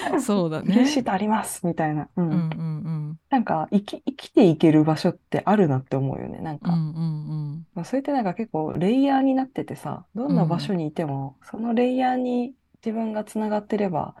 [0.24, 2.08] そうだうブルーシねートありますみたいな。
[2.16, 2.30] うん。
[2.30, 6.40] うんうんなんか生き、生きていける場所ってあるなって思うよね。
[6.40, 7.66] なんか、うんうんうん。
[7.74, 14.16] まあ、それってなんか結構レイヤーになっててさ、どんな場所にいても、そのレイヤーに自分がつながってれば、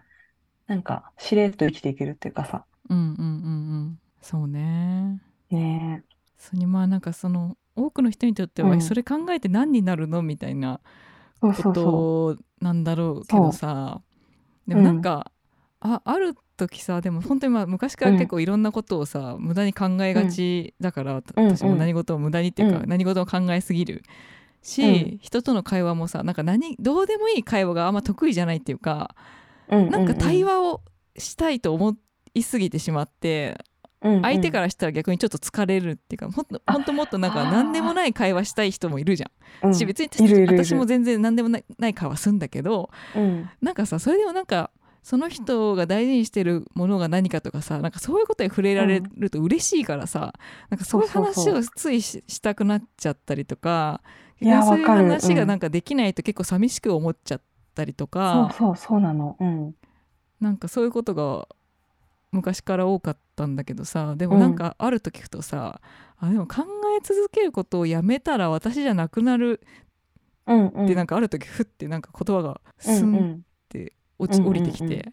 [0.66, 3.26] なんかしれっと生きていけるっていうかさ、うんうんうんう
[3.90, 3.98] ん。
[4.22, 5.20] そうね。
[5.50, 6.04] ね
[6.38, 8.80] それにまあなんかその多くの人にとっては、うん。
[8.80, 10.80] それ考えて何になるのみたいな
[11.42, 14.02] え、そうことなんだろうけどさ。
[14.66, 15.32] でもなんか、
[15.80, 22.88] あある時さでも本当にまあ昔から結構いろんなことをさ、無駄に考えがちだから、うん私も何事を無駄にっていうか、うん。
[22.88, 24.02] 何事を考えすぎる。
[24.62, 25.18] し、うん。
[25.20, 29.14] 人との会話もさなんか何どうでもいい会話があんま得意じゃないっていうか、
[29.68, 29.76] う。
[29.76, 30.80] うんなんか対話、話を
[31.18, 31.96] したいと思
[32.34, 33.58] いすぎてしまって、
[34.02, 34.22] うんうん。
[34.22, 39.30] 相手からしたら逆にちょっと疲れるっていうかほんとあほんともっとなんか何でもない会話したい人もいるじゃ
[39.66, 39.68] ん。
[39.68, 39.74] うん。
[39.74, 40.08] し別に
[40.46, 43.50] 私も全然何でもないない会話するんだけどうん。
[43.60, 44.70] なんかさそれでもなんか
[45.06, 50.34] その人が大事にしてるものが何かとかさなんかそういうことに触れられると嬉しいからさ、
[50.68, 54.00] なんかそういう話そうそうそうをついししたくなっちゃったりとか
[54.40, 57.40] いやそういう話がうんなんかできないと結構寂しく思っちゃっ
[57.76, 59.36] たりとそうか、そうそうなの。
[59.38, 59.76] うん。
[60.40, 61.46] なんかそういうことが
[62.32, 65.80] 昔から多かったんだけどさでもなんかある時ふとさ、
[66.18, 66.64] あでも考
[66.98, 69.60] え続けることをやめたら私じゃなくなる
[70.48, 70.84] うんうん。
[70.86, 73.42] ってなんかある時ふってなんか言葉がうん
[74.20, 74.28] スンうん。
[74.28, 75.12] 落ちうんうんうん降りてきて、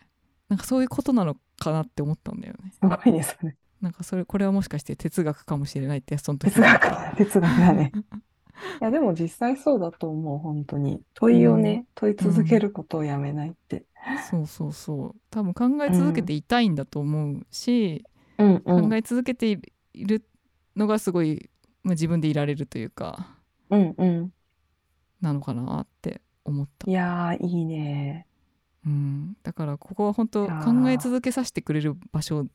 [0.50, 3.58] なんかそういうことなのかなって思ったんだよねすごいですね。
[3.82, 7.92] なんかそれこれはもしかして哲学かもしれないってその時哲学、哲学だね。
[8.82, 11.02] いや、でも実際そうだと思う、本当に。
[11.14, 13.86] 問いをね、問い続けることをやめないって。
[14.30, 18.06] そうそうそう多分考え続けていたいんだと思うし、
[18.38, 18.90] うんうん。
[18.90, 19.60] 考え続けて
[19.94, 20.26] いる
[20.76, 21.50] のがすごい、
[21.84, 23.38] まあ、自分でいられるというか
[23.70, 24.34] うんうん。
[25.22, 28.28] なのかなって思ったい、やー、いいね。
[28.86, 32.46] うん、だからここは本当考え続けさせてくれる場所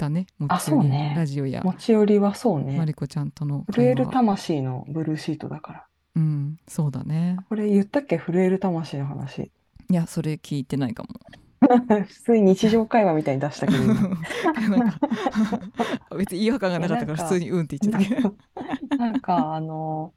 [0.00, 0.26] たね。
[0.38, 1.14] 持あち寄りそうね。
[1.16, 1.62] ラジオや。
[1.62, 2.86] 持ち寄りはそうマね。
[2.86, 5.86] リコちゃんとの震える魂のブルーシートだから。
[6.16, 7.36] うんそうだね。
[7.48, 8.18] これ言ったっけ？
[8.18, 9.52] 震える魂の話。
[9.90, 11.08] いやそれ聞いてないかも。
[11.60, 13.84] 普通に日常会話みたいに出したけど
[16.16, 18.34] 別に違和感がなかったから普通にうんって言っちゃったけど。
[18.96, 20.14] なんかあの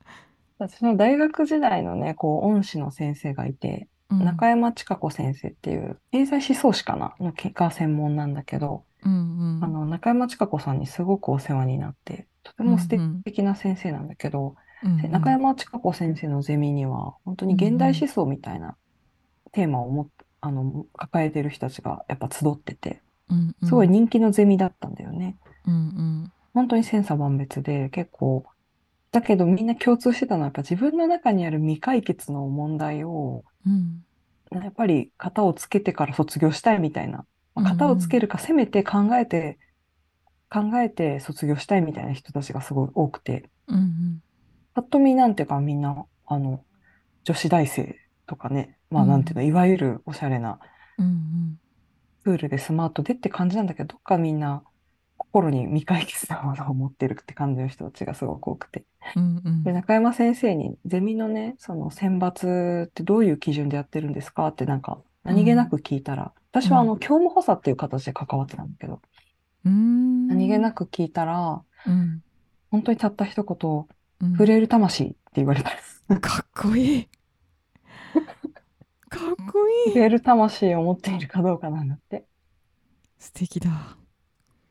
[0.57, 3.87] 私の大学時代のねこう恩師の先生がいて、うん
[4.19, 7.15] 中山千佳子先生っていう経済思想史かな？
[7.19, 9.63] のが専門なんだけど、うんうん。
[9.63, 12.89] あの中山千佳子さんにすごくお世話になってとても素
[13.23, 15.11] 敵な先生なんだけど、うんうん。
[15.11, 18.75] 中山千佳子先生のゼミには本当に現代思想みたいな
[19.51, 20.09] テーマをも
[20.41, 23.67] あの抱えてる人たちがやっぱ集っててうんうん。
[23.69, 25.37] すごい人気のゼミだったんだよね。
[25.65, 26.31] うんうん。
[26.53, 28.45] 本当に千差万別で結構
[29.13, 34.03] だけどみんな共通してたのはやっぱ自分の中にある未解決の問題をうん。
[34.51, 39.57] やっぱり型をつけてから卒業したいみたいな、まあ型をつけるかせめて考えて
[40.49, 43.49] 考えて卒業したいみたいな人たちがすごい多くて。
[43.67, 44.23] うんうん。
[44.73, 46.63] ぱっと見なんていうかみんなあの
[47.23, 47.95] 女子大生
[48.27, 48.77] とかね。
[48.89, 50.59] まあなんていうの、いわゆるおしゃれな
[50.97, 51.59] うん。
[52.23, 54.63] プールでスマートでって感じなんだけどどっかみんな
[55.33, 58.85] 心に未解決なものを持ってるって感じの人たちがすごく多くて。
[59.15, 59.63] うんうん。
[59.63, 69.01] で、中山先生に、ゼミのね、その選抜ってどういう基準でやってるんですかってなんか、何気なく聞いたら、私はあの、教務補佐っていう形で関わってたんだけど、
[69.65, 70.27] うん。
[70.27, 72.21] 何気なく聞いたら、うん。
[72.69, 73.71] 本当にたった一言、
[74.21, 75.71] うん震える魂って言われた。
[76.21, 77.05] かっこいい。
[79.09, 79.91] かっこいい。
[79.97, 82.23] 震える魂を持っているかどうかなんだって。
[83.19, 83.97] 素敵だ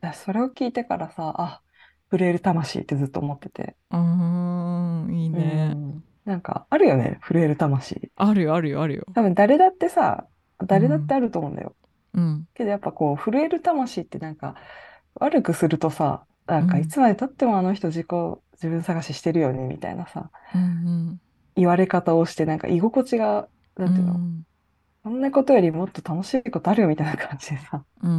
[0.02, 1.62] だそれを聞いてからさ、あ、
[2.10, 3.76] 震える魂ってずっと思ってて。
[3.90, 5.72] うーんいいね。
[5.72, 6.04] うん。
[6.24, 8.10] なんか、あるよね、震える魂。
[8.16, 9.04] あるよあるよあるよ。
[9.14, 10.26] 多分誰だってさ、
[10.66, 11.74] 誰だってあると思うんだよ。
[12.14, 12.46] うん。
[12.54, 14.56] けどやっぱこう震える魂ってなんか
[15.14, 16.82] 悪くするとさなんかうん。
[16.82, 18.06] いつまでたってもあの人自己
[18.54, 21.20] 自分探ししてるよねみたいなさうん
[21.56, 24.42] 言われ方をしてなんか居心地がうなんていうの、ん。
[25.04, 27.84] そんなことよりもっと楽しいことあるよみたいな感じでさ。
[28.02, 28.14] うんう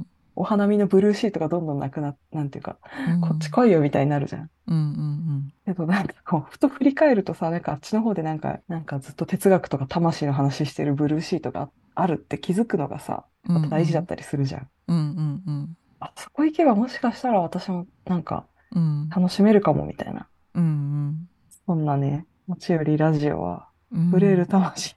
[0.00, 0.06] ん
[0.36, 2.78] お花見のブルーシートがどんどんなくななんていうか、
[3.08, 4.50] うんこっち来いよみたいになるじゃん。
[4.66, 13.24] うんうんけどなんかこうふと振り返るとさなんかあっちの方でなんかなんかずっと哲学とか魂の話してるブルーシートがあるって気づくのがさ
[13.70, 14.68] 大事だったりするじゃん。
[14.88, 20.28] うんうんうんあそこ行けばもしかしたら私もなんかうん楽しめるかもみたいな。
[20.54, 21.28] うん
[21.66, 24.94] そんなね、持ち寄りラジオは、うん震える魂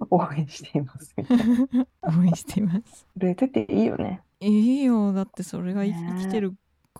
[0.00, 1.86] を応援していますみたいな。
[2.02, 4.22] 応援しています震えてていいよね。
[4.40, 6.54] いいよだってそれが生きね生きてる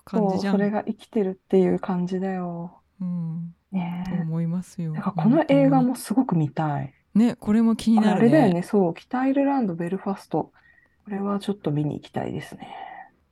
[0.04, 2.80] 感じじゃんそれが生きてるっていう感じだよ。
[3.00, 4.96] うんねと思いますよえ。
[4.96, 6.94] だからこの映画もすごく見たい。
[7.14, 10.52] ねこれも気になるねあれだよね、そう、北アイルランド、ベルファスト。
[11.04, 12.68] これはちょっと見に行きたいですね。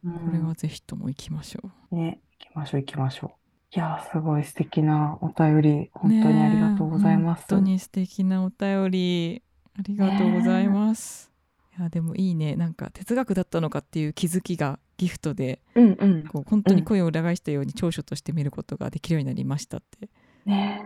[0.04, 3.30] うんこれはぜひとも行きましょうね、行きましょう行きましょう。
[3.74, 7.40] いやー、すごい素敵なお便り、本当にありがとうございます。
[7.40, 9.42] ねえ本当に素敵なお便り
[9.78, 11.32] ありがとうございます、
[11.78, 12.56] いやでもいいね。
[12.56, 16.22] なんか哲学だったのかっていう気づきがギフトでうんうん。
[16.26, 20.08] こう本当に声を裏返したように長所として見ることができるようになりましたって。
[20.44, 20.84] ね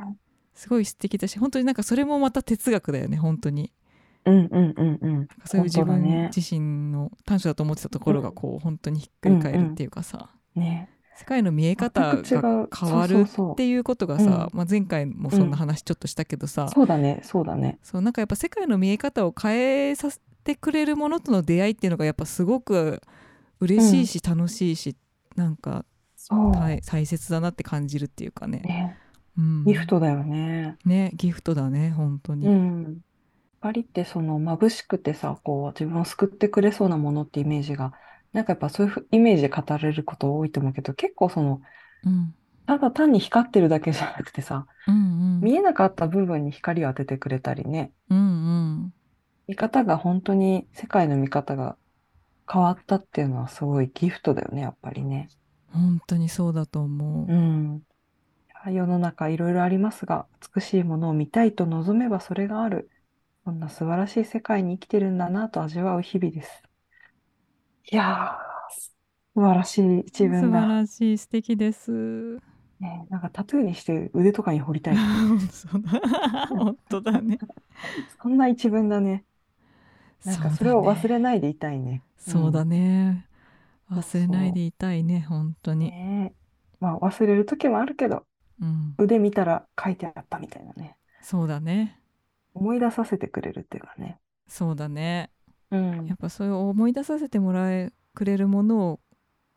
[0.54, 3.72] すごい素敵だし本当になんかそれもまた哲学だよね本当に。
[4.24, 5.28] えうんうんうんうん。
[5.44, 17.78] そういう自分自身の短所だと思ってたところがこう本当にひっくり返るっていうかさ、ね世界の見え方が変わるっていうことがさ、まあ、前回もそんな話ちょっとしたけどさ、そうだね、そうだね。
[17.82, 23.00] そうなんかやっぱ世界の見え方を変えさせてくれるものとの出会いっていうのがやっぱすごく
[23.60, 24.96] 嬉しいし楽しいし、
[25.36, 25.84] なんか
[26.16, 26.52] そう。
[26.52, 28.96] 大大切だなって感じるっていうかね、ね、
[29.38, 30.76] うん、ギフトだよね。
[30.84, 32.98] ねギフトだね本当に、うん。
[33.60, 37.92] 光ってその眩しくてさ、こう自分を救ってくれそうなものってイメージが、
[38.32, 41.60] なんかやっぱそういうふイメージで語られること多いと思うけど、結構その、
[42.04, 42.34] うん。
[42.66, 44.98] ただ単に光ってるだけじゃなくてさ、うんう
[45.38, 45.40] ん。
[45.40, 48.94] 見えなかった部分に光を当ててくれたりね、うんうん
[49.50, 51.76] 見方が本当に世界の見方が
[52.50, 55.28] 変わったっていうのはすごいギフトだよね、やっぱりね。
[55.72, 57.82] 本当にそうだと思う、うん。
[58.72, 62.88] 世の中いろいろありますが、美しいものを見たいと望めばそれがある。
[63.44, 66.62] そんな素晴らしい世界に生きてるんだなと味わう日々です。
[67.92, 68.80] いやー、
[69.34, 70.66] 素晴らしい一文素晴だ。
[70.66, 72.40] らしい素敵です
[72.80, 74.96] ね、なんかタトゥーにして腕とかに彫りたい。
[76.48, 77.38] 本当だね
[78.22, 79.24] そんな一文だね。
[80.24, 82.02] なんかそれを忘れないでいたいね。
[82.18, 83.26] そうだね、
[83.90, 83.98] うん。
[83.98, 86.34] 忘れないでいたいね本当に、ね。
[86.80, 88.24] まあ忘れる時もあるけど、
[88.60, 90.96] うん、腕見たら書いてあったみたいなね。
[91.22, 91.98] そうだね。
[92.54, 94.18] 思い出させてくれるっていうかね。
[94.48, 95.30] そうだね。
[95.70, 96.06] うん。
[96.06, 99.00] やっぱそういう思い出させてもらえくれるものを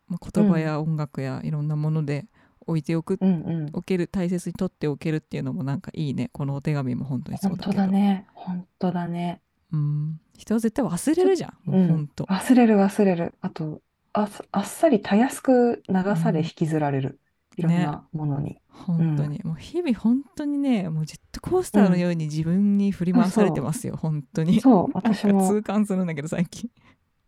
[0.08, 2.26] まあ、言葉や音楽やいろんなもので
[2.66, 3.32] 置いておく、うんう
[3.66, 3.70] ん。
[3.72, 6.30] おける大切に取っておけるっていうのもなんかいいね。
[6.32, 7.82] このお手紙も本当にそう本当だけど。
[7.84, 8.26] だね。
[8.32, 9.40] 本当だね。
[9.74, 11.70] うん、人は絶対忘れるじゃん。
[11.70, 13.34] もう本当、忘れる忘れる。
[13.40, 13.80] あと、
[14.12, 17.18] あっあっさりたやすく流され引きずられる。
[17.56, 18.58] いろんなものに。
[18.68, 24.60] 本当に、もう日々本当にねもうジェットコースターのように自分に振り回されてますよ、本当に。
[24.60, 26.70] そう、私も、痛感するんだけど最近。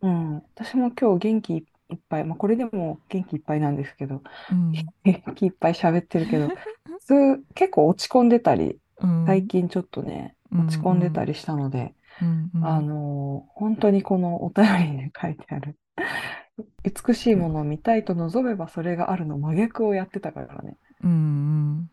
[0.03, 1.61] うん、私も今日元気い
[1.95, 4.73] っぱい、まあこれでも元気いっぱいなんですけど、うん、
[5.05, 15.77] 元気いっぱい喋ってるけど、普通結構落ち込んでたり、うん、最近ちょっとね、落ち込んでたりしたので、うんうんあのー本当にこのお便りに書いてある、
[16.85, 20.77] 美しいものを見たいと望めばそれがあるの真逆をやってたからね。
[21.03, 21.91] うん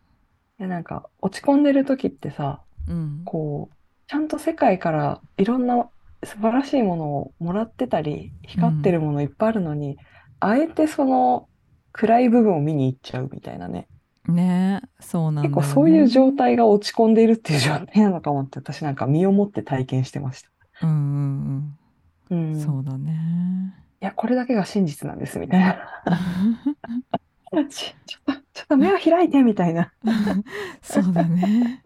[0.58, 5.88] で、なんか落ち込んでる時ってさ、うんうんこう、ちゃんと世界からいろんな
[6.22, 9.98] 素晴らしいものをもらってたり、光ってるものいっぱいあるのに、
[10.40, 11.48] あえてその
[11.92, 13.88] 暗い部分を見に行っちゃうみたいなね。
[14.28, 20.50] ねそうなんだよね結構そういう状態が落ち込んでいるっていう状態なのかもって私なんか身をもって体験してました。
[20.82, 21.78] うんうん
[22.30, 22.60] ううんん。
[22.60, 25.78] そうだねいや、これだけが真実なんですみたいな。
[27.70, 29.92] ちちょっと、ちょっと目を開いてみたいな。
[30.82, 31.80] そうだね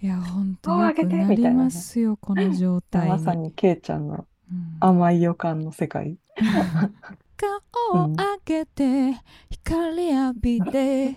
[0.00, 6.16] いや本当よくなりますよこの状態まさにケイちゃんのうん甘い予感の世界。
[7.36, 9.20] 顔を上げて
[9.50, 11.16] 光浴びて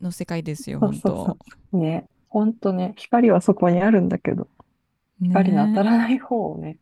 [0.00, 1.36] の世界ですよ本当。
[1.72, 2.06] ね。
[2.28, 4.48] ほんとね、光はそこにあるんだけど、
[5.22, 6.78] 光の当たらない方をね、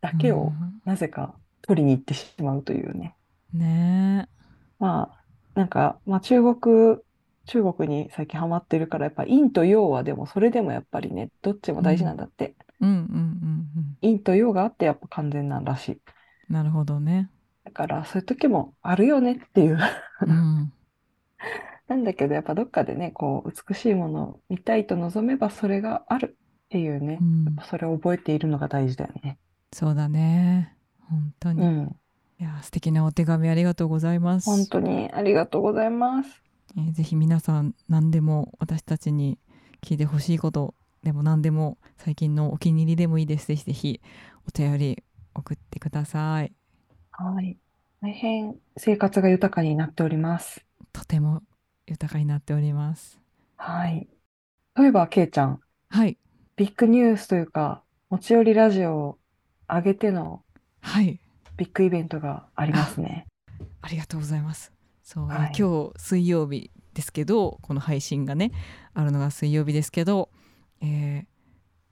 [0.00, 0.52] だけを
[0.84, 3.14] なぜか取りに行ってしまうというね。
[3.54, 4.28] うんね
[4.78, 6.98] まあ、なんか、まあ中国、
[7.46, 12.54] 中国に最近ハマってるから、やっぱ陰と陽はでもそれでもやっぱりね、どっちも大事なんだって。
[12.80, 15.92] うんうんうん陰と陽があってやっぱ完全なんらしい。
[15.92, 16.00] うん
[16.48, 17.28] なるほどね
[17.64, 19.78] だからそういう時もあるよねっていう。
[20.22, 20.72] うん
[21.88, 27.24] なんだけどやっぱどっかでね、こう美しいものを見たいと望めばそれがあるっていうねう。
[27.24, 29.38] んやっぱそれを覚えているのが大事だよね。
[29.72, 30.76] そうだね
[31.08, 32.00] 本当に、いうん。
[32.38, 36.42] や素敵なお手紙ありがとうございます本当にありがとうございます。
[36.76, 39.38] えーぜひ皆さん何でも私たちに
[39.82, 44.00] 聞いてほしいことでも何でも最近のお気に入りでもいいですぜひぜひ
[44.46, 45.02] お便り
[45.34, 46.52] 送ってください
[47.10, 47.58] はい。
[48.00, 50.64] 大変生活が豊かになっております。
[50.92, 51.42] とても
[51.86, 53.20] 豊かになっております。
[53.56, 54.08] はい。
[54.76, 56.18] そういえば、けいちゃん、はい。
[56.56, 59.18] ビッグニュースというか、持ち寄りラジオを
[59.68, 60.42] 上げての
[60.80, 61.20] はい。
[61.56, 63.26] ビッグイベントがありますね。
[63.80, 64.72] ありがとうございます。
[65.02, 65.52] そう、はい。
[65.58, 68.52] 今日水曜日ですけどこの配信がね
[68.94, 70.30] あるのが水曜日ですけど、
[70.80, 71.36] えー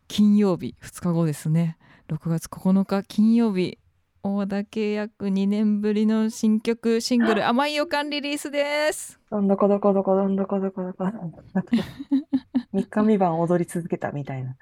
[0.07, 1.79] 金曜日2日後ですね。
[2.09, 3.79] 6月9日金曜日
[4.27, 11.05] 大和田契約2年ぶりの新曲シングル「甘い予感」リリースですどんどこどこどこどんどこどこどこ。
[12.73, 14.57] 3日三晩踊り続けたみたいな。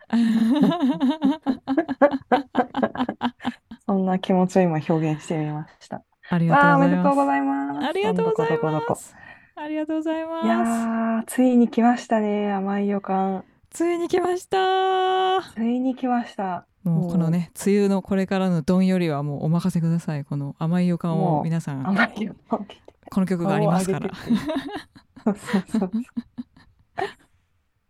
[3.87, 6.03] そんな気持ちを今表現してみました。
[6.29, 6.71] ありがとう
[7.11, 7.87] ごございます。
[7.87, 9.15] ありがとうございます
[9.55, 10.27] ありがとうございいや
[10.59, 12.53] ますー、ついに来ましたね。
[12.53, 13.45] 甘い予感。
[13.71, 16.67] ついに来ましたついに来ました。
[16.85, 20.25] もうこのね梅雨のこれからのどんよりはもうお任せください。
[20.25, 21.85] この甘い予感を皆さん。
[21.85, 24.11] この曲がありますから。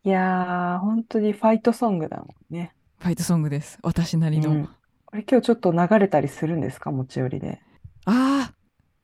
[0.04, 2.74] いやー、本当にファイトソングだもんね。
[2.98, 3.78] ファイトソングです。
[3.82, 4.68] 私なりの、うん。
[5.06, 6.90] これ今日ちょっと流れたりするんですか？
[6.90, 7.60] 持ち寄りで。
[8.04, 8.54] ああ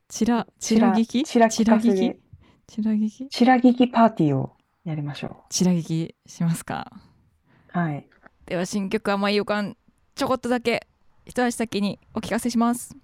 [0.08, 1.22] チラチラ聞き？
[1.24, 1.54] チラ聞き？
[1.54, 3.28] チラ聞き？
[3.28, 6.90] チラ聞きパーティーをやりましょチラ聞きしますか？
[7.74, 7.78] う。
[7.78, 8.08] はい。
[8.48, 9.76] では新曲甘い予感
[10.14, 10.86] ちょこっとだけ
[11.26, 12.96] 一足先にお聞かせします。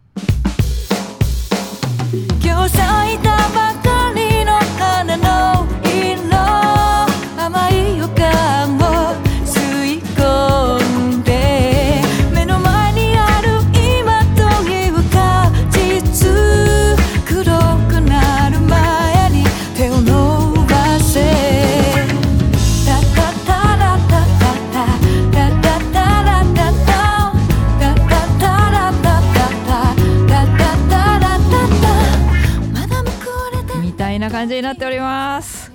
[34.64, 35.70] なっております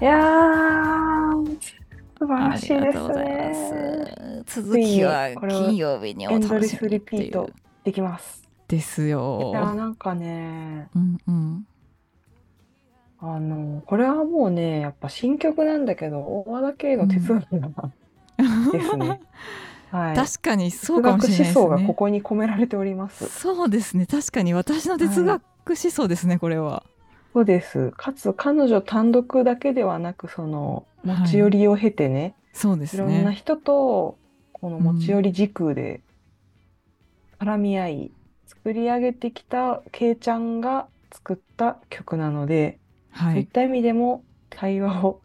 [0.00, 1.60] いやー、
[2.18, 4.44] 素晴あらしいですね。
[4.44, 7.50] ます続きは金曜日にお楽しみにっていうピート
[7.84, 8.48] できます。
[8.68, 11.66] ですいやなんかね、うんうん
[13.20, 17.68] あの、これはもうね、やっぱ新曲なんだけど、大和田圭の哲学が
[18.72, 19.20] ですね。
[19.90, 20.16] はい。
[20.16, 23.28] 確かにそうかもしれないです思想がこねこに込められております。
[23.28, 25.42] そうですね確かに私の哲学
[25.76, 26.84] 作思想ですねこれは。
[27.32, 27.92] そうです。
[27.96, 33.34] かつ彼女単独だけではなく、その持ち寄りを経てね、そうですい、ろんなね。
[33.34, 34.18] 人と
[34.52, 36.00] この持ち寄り時空で
[37.38, 38.10] 絡み合い、
[38.46, 42.78] 作り上げてきたけいちゃんが作った曲なので、
[43.10, 43.32] はい。
[43.34, 45.20] そういった意味でも対話を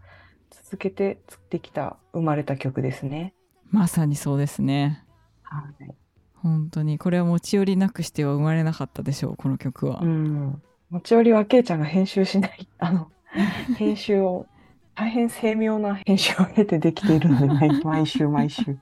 [0.52, 3.34] 続けて作ってきた生まれた曲ですね。
[3.72, 5.04] まさにそうですね。
[5.42, 5.90] はい。
[6.36, 10.02] 本当にこれは持ち寄りなくしては生まれなかったでしょうこの曲は。
[10.02, 10.62] うん。
[10.94, 13.08] 持ち寄りはけいちゃんが編集しない、 あの、
[13.78, 14.46] 編集を、
[14.94, 18.78] 大変精妙な編集を経てできているので、毎 毎週毎週。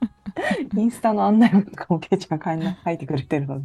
[0.76, 3.64] インスタの案内文とかもけいちゃんが書いてくれてるので。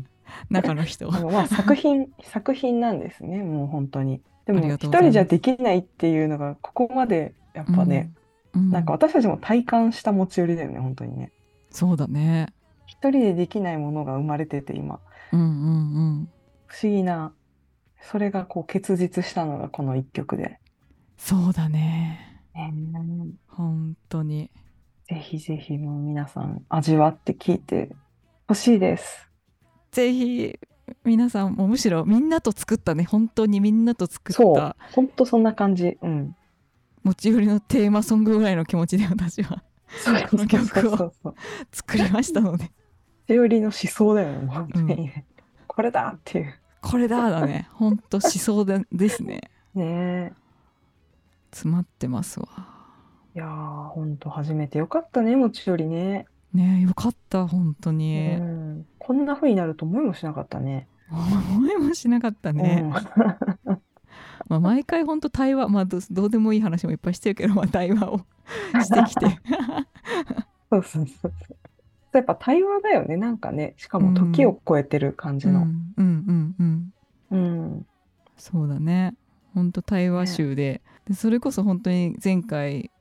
[0.50, 1.14] 中の人。
[1.14, 4.22] あのまあ作品、作品なんですね、もう本当に。
[4.46, 8.12] でも、ありが一人じゃできないっていうのが、ここまで、やっぱね、
[8.54, 11.34] うん、なんか私たちも体感した持ち寄りだよね、本当にね。
[11.70, 12.48] そうだね。
[12.86, 15.02] 一人でできないものが生まれてて、今。
[15.34, 15.50] うんうんう
[16.22, 16.30] ん。
[16.68, 17.34] 不思議な、
[18.02, 20.60] それがこう結実したのがこの一曲で。
[21.18, 22.42] そうだね。
[22.54, 22.92] ね
[23.48, 24.50] 本当に。
[25.10, 27.96] ぜひぜひもう皆さん味わって聞いて
[28.48, 29.30] ほしいです。
[29.92, 30.60] ぜひ
[31.04, 35.98] 皆さんもむしろみんなと作ったね本当にみんなと作っそうた、本当そんな感じ。
[36.02, 36.36] うん。
[37.04, 39.64] 持ち寄りのテーマソングぐらいの気持ちで私は
[40.30, 41.14] この曲を。
[41.72, 42.70] 作りましたので
[43.28, 45.26] 手寄りの思想だよね、もう本当にね。
[45.68, 46.54] これだっていう。
[46.82, 49.42] これだだね本当思想でですね
[49.74, 50.34] ねえ。
[51.52, 52.48] 詰まってますわ
[53.36, 56.26] いやー、ほんと初めてよかったね、もちよりね。
[56.54, 58.86] ねよかった本当うに、ん。
[58.98, 60.88] こんな風になると思いもしなかったね。
[61.12, 62.84] 思いもしなかったね、
[64.50, 68.20] まあ、毎回本当対話まあどどうでもいい話もいっぱいしてるけど、まあ、対話を
[68.84, 69.26] してきて
[70.70, 71.57] そうそうそうそう。
[72.14, 73.74] やっぱ対話だよね、なんかね。
[73.78, 75.62] しかも時を超えてる感じの。
[75.62, 76.94] うんうんうん
[77.32, 77.86] うんうん。
[78.38, 79.16] そうだね
[79.54, 82.92] 本当対話集で,、でそれこそ本当に前回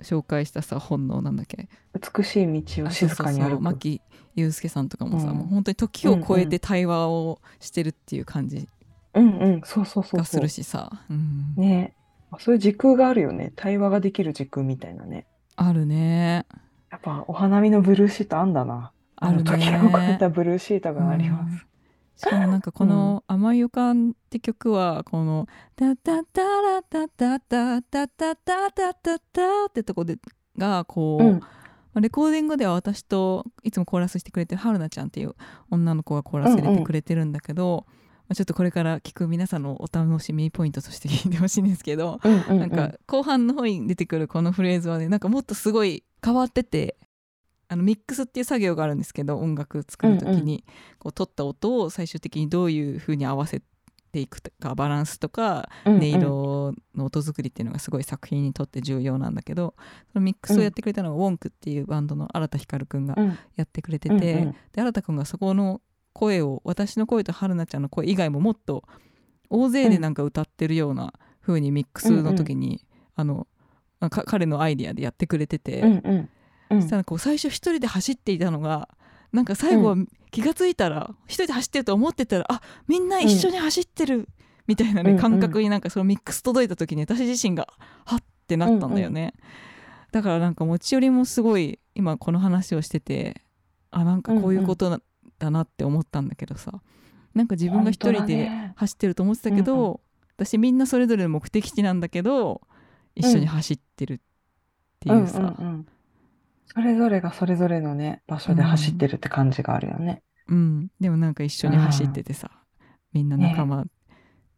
[0.00, 1.68] 紹介したさ本のなんだっけ？
[2.16, 3.62] 美しい道を静かにあそうそうそう歩く。
[3.62, 4.00] 牧
[4.34, 8.68] 祐介さんとかもさ、うんもう本当に時を超えて対話をしてるっていう感じ
[9.14, 10.48] うんうん、そうそうそうそうがする。
[10.48, 11.94] しさ、うんね
[12.38, 13.52] そういう時空があるよね。
[13.56, 15.26] 対話ができる時空みたいなね。
[15.56, 16.46] あるね
[16.92, 18.92] やっぱお花見のブルーシートあんだな。
[19.16, 21.66] あるねの時を超えたブルーシートがあります。
[22.16, 30.18] しかもなんかこの「甘い予感」って曲はこの「タタタラタタタタタタタタタ」ってとこで
[30.58, 31.40] がこ
[31.94, 35.34] う、レコーディングでは私といつもコーラスしてくれてる春菜ちゃんっていう
[35.70, 38.01] 女の子がコーラス入れてくれてるんだけど、まあ
[38.34, 42.58] ちょっとこれから聞く皆さんのお楽しみポイントとして聞いてほしいんですけど、うんうんうん。
[42.60, 46.96] なんか後半の方に出てくるこのフレーズはねなんかもっとすごい変わってて
[47.68, 50.64] あのミックスっていう作業があるんですけど音楽作る時に、
[50.98, 53.62] こう取った音を最終的にどういう風に合わせ
[54.12, 56.02] ていくとかバランスとかうんうん。
[56.02, 59.74] 音色の音作りっていうのがすごい作品にとって重要なんだけど
[60.12, 63.06] そのミックスをやってくれたのが、ウォンクっていうバンドの新田ひかるくん。
[63.06, 63.38] がうん。
[63.56, 64.52] やってくれてて、うんうん。
[64.52, 65.80] で新田くんがそこの
[66.12, 68.84] 声を私の声と春菜ちゃんの声以外ももっと
[69.50, 72.84] 大勢でなんか歌ってるような風にミックスの時に、
[73.14, 73.46] あの
[74.00, 76.30] か彼のアイディアでやってくれてて、うんうん
[76.70, 76.82] うん。
[76.82, 78.88] そしたらこう最初一人で走っていたのが
[79.32, 79.96] なんか最後は
[80.30, 84.28] 気がついたら一人で走ってると思ってたらあみんな一緒に走ってる
[84.66, 87.68] みたいなね、うんうん感覚になんかそのミックス届いた時に私自身が
[88.04, 89.34] はってなったんだよね、
[90.12, 93.42] だからなんか持ち寄りもすごい今この話をしてて
[93.90, 95.00] あなんかこういうことな
[95.42, 96.80] だなって思ったんだけどさ。
[97.34, 98.72] なんか自分が一人でね。
[98.76, 100.00] 走ってると思ってたけど、うんう
[100.36, 102.62] 私みんなそれぞれの目的地なんだけど
[103.14, 104.18] 一緒に走ってるっ
[104.98, 105.86] ていうさ、んうんうん。
[106.66, 110.22] それぞれがそれぞれのね場所で走ってるって感じがあるよね。
[110.48, 112.50] うん、でもなんか一緒に走っててさ、
[113.12, 113.86] みんな仲間っ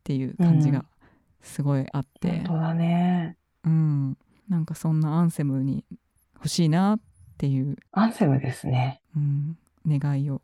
[0.04, 0.84] ていう感じが
[1.42, 3.36] すごいあって、本当だね。
[3.64, 4.16] うん。
[4.48, 5.84] なんかそんなアンセムに
[6.34, 7.00] 欲しいなっ
[7.36, 9.02] ていう、アンセムですね。
[9.16, 10.40] うん、願いを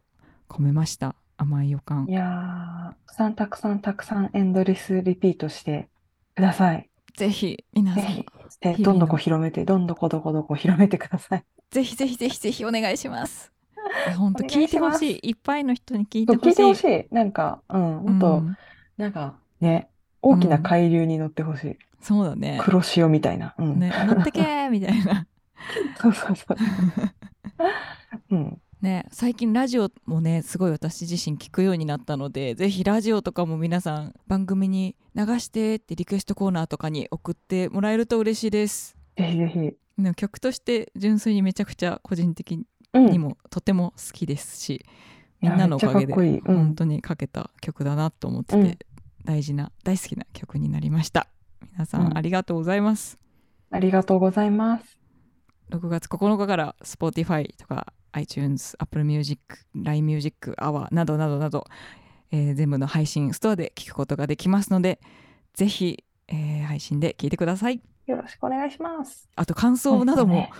[0.51, 5.89] 込めました甘い予感いやー、たくさんたくさんたくさんエンドレスリピートして
[6.35, 6.89] ください。
[7.17, 8.27] ぜひ皆さんぜひ、
[8.61, 11.45] で日々のどんどこ広めて、どんどこどこどこ広めてください。
[11.71, 13.53] ぜひぜひぜひぜひお願いします
[14.19, 17.15] 本当聞いてほしいいっぱいの人に聞いてほしていほしい。
[17.15, 18.57] なんか、うん、もっと、うん
[18.97, 19.89] なんかね、
[20.21, 21.79] 大きな海流に乗ってほしい。
[22.03, 23.55] そうだね黒潮みたいな。
[23.59, 23.79] うん。
[23.79, 25.27] ね乗ってけーみたいな
[26.01, 26.57] そうそうそう。
[28.31, 28.61] うん。
[28.83, 38.97] ね、最近ラジオもねすごい私自身聞くようになったのでぜひラジオとかも皆さん番組に流してってリクエストコーナーとかに送ってもらえると嬉しいです。
[39.18, 39.59] ぜひぜひ。
[40.03, 43.07] でも曲として純粋にめちゃくちゃ個人的うん。
[43.07, 44.85] にもとても好きですし、
[45.41, 48.87] みんなのおかげで本当にかけた曲だなと思ってて、
[49.24, 51.28] 大事な大好きな曲になりました。
[51.72, 52.09] 皆さうん。
[52.09, 53.18] んありがとうございます、
[53.70, 54.99] ありがとうございます。
[55.70, 59.41] 6月9日から Spotify とか iTunes、Apple Music、
[59.75, 61.65] LINE Music、Hour などなどなど、
[62.33, 65.01] えー全部の配信ストアで聞くことができますので
[65.55, 69.29] ぜひ、えー配信で聞いてくださいよろしくお願いします。
[69.37, 70.53] あと感想などもね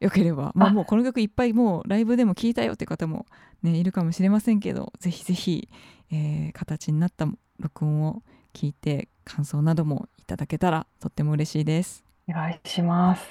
[0.00, 3.26] よければ、まあ、あもうこの曲いっぱいもうライブでも聴いたよって方も、
[3.62, 5.68] ね、いるかもしれませんけどぜひぜひ、
[6.10, 7.26] えー形になった
[7.58, 12.04] 録音を聞いて感想などもいただけたらとっても嬉しいです。
[12.28, 13.22] お願いします。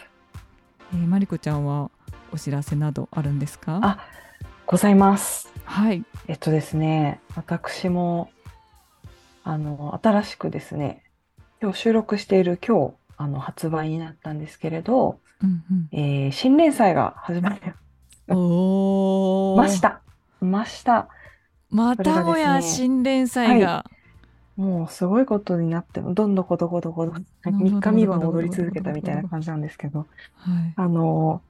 [0.93, 1.91] えー、マリコちゃんは
[2.33, 3.79] お知らせなどあるんですか？
[3.83, 3.99] あ
[4.65, 5.53] ございます。
[5.65, 8.31] はい、えっとですね、私も、
[9.43, 11.03] あの、新しくですね、
[11.61, 17.61] 今日収録している今日、あの、発売になったんですけれど、うんえー新連載が始まり
[19.55, 20.01] ました。
[20.41, 21.09] ました。
[21.69, 22.23] また。
[22.23, 23.85] もや新連載が、
[24.55, 31.41] もうすごいことになって、どんどこどこどこどこ、ど3日3晩踊り続けたみたいな感じなんですけど、はい、あの、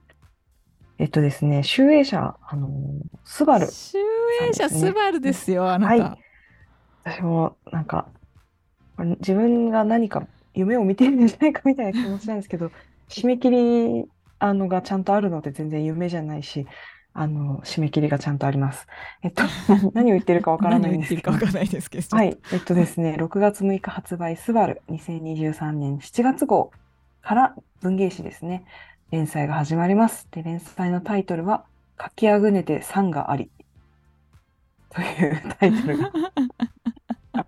[1.04, 2.70] えっとですね、集英社、あの、
[3.24, 3.98] スバル、集
[4.48, 6.18] 英社スバルですよあなた、はい
[7.04, 8.08] 私もなんか、
[9.18, 12.70] 自分が何か夢を見てるんじゃないかみたいな気持ちなんですけど、
[13.10, 14.06] 締め切り
[14.38, 16.66] あのがちゃんとあるので全然夢じゃないし、
[17.12, 18.86] あの、締め切りがちゃんとあります。
[19.22, 19.42] えっと、
[19.92, 21.32] 何を言ってるかわからないんですけど。
[21.32, 21.52] 何を言ってるかわ。
[21.52, 26.70] からないですけど、はい、えっとですね、6月6日発売、スバル2023年7月号
[27.20, 28.64] から文芸誌ですね、
[29.10, 30.28] 連載が始まります。
[30.30, 31.64] で、連載のタイトルは、
[32.00, 33.50] 書きあぐねて賛があり。
[34.90, 36.12] というタイトルが。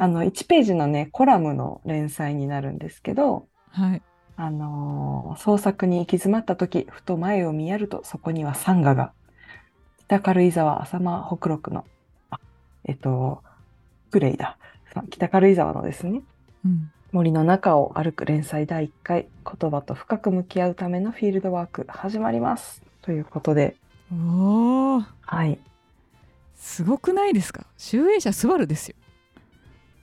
[0.00, 4.02] あの、1ページのね、コラムの連載になるんですけど、はい、
[4.36, 9.12] あのー創作に行き詰まった時、ふと前を見やると、そこにはサンガが。
[10.06, 11.84] 北軽井沢浅間北陸の、
[12.30, 12.38] あ、
[12.84, 13.42] えっと、
[14.10, 14.56] グレイだ。
[14.94, 16.22] さ北軽井沢のですね、
[16.64, 19.28] うん、森の中を歩く連載第1回、
[19.60, 22.82] 言葉と深く向き合うためのフィールドワーク始まります。
[23.02, 23.76] ということで、
[24.12, 25.58] おーはい、
[26.54, 27.66] すごくないですか？
[27.78, 28.96] 集英社スバルですよ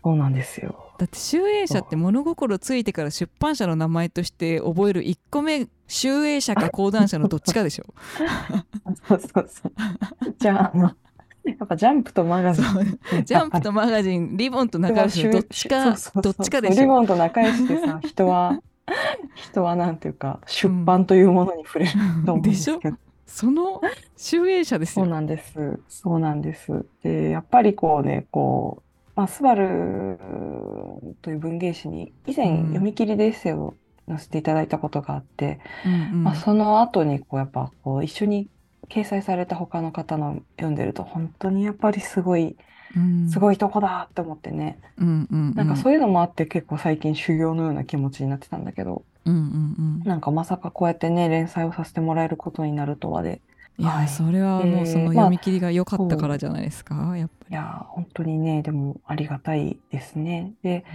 [0.03, 0.93] そうなんですよ。
[0.97, 7.85] だって集英社って物心ついてから出版社の名前として覚える1個目集英社か講談社のどっちかでしょ
[9.07, 9.71] そうそうそう。
[10.39, 10.91] じゃあ、あの、
[11.59, 12.65] やっぱジャンプとマガジン。
[13.23, 16.81] ジャンプとマガジンリボンと仲良しのどっちかどっちかでしょ。
[16.81, 18.59] リボンと仲良しでさ、人は、
[19.35, 21.91] 人はなんていうか、出版というものに触れる
[22.25, 22.79] と思うんでですしょ？
[22.79, 22.97] けど。
[23.27, 23.81] その
[24.15, 25.05] 集英社ですよ。
[25.05, 25.79] そうなんです。
[25.87, 26.85] そうなんです。
[27.03, 30.19] で、やっぱりこうね、こう、まあ、スバル
[31.21, 32.63] という文芸誌に以前うん。
[32.67, 33.75] 読み切りでエッセイを
[34.07, 36.23] 載せていただいたことがあって、うんうん。
[36.23, 38.47] まあ、その後にこうやっぱこう一緒に
[38.89, 42.55] 掲載された他の方の読んでると本当にやっぱりすごい、
[42.95, 43.29] うん。
[43.29, 54.07] すごいとこだって思ってね、うんうんなんかそういうのもあって結構最近修行のような気持ちになってたんだけど、うんうんなんかまさかこうやってね、連載をさせてもらえることになるとはで、うんいや、はい。
[54.07, 60.53] それはもうそのえー読み切りが良かったからじゃないですか、やっぱいやー、本当にね、でもありがたいですね。
[60.63, 60.93] で、り、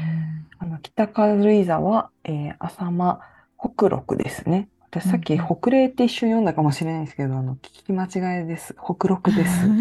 [0.59, 3.20] あの、北軽井沢、えー、浅間
[3.59, 4.68] 北陸ですね。
[4.93, 8.74] 私さっき北嶺って一瞬読んだかもしれないですけど、あの、聞き間違いです。
[8.74, 9.68] 北陸です。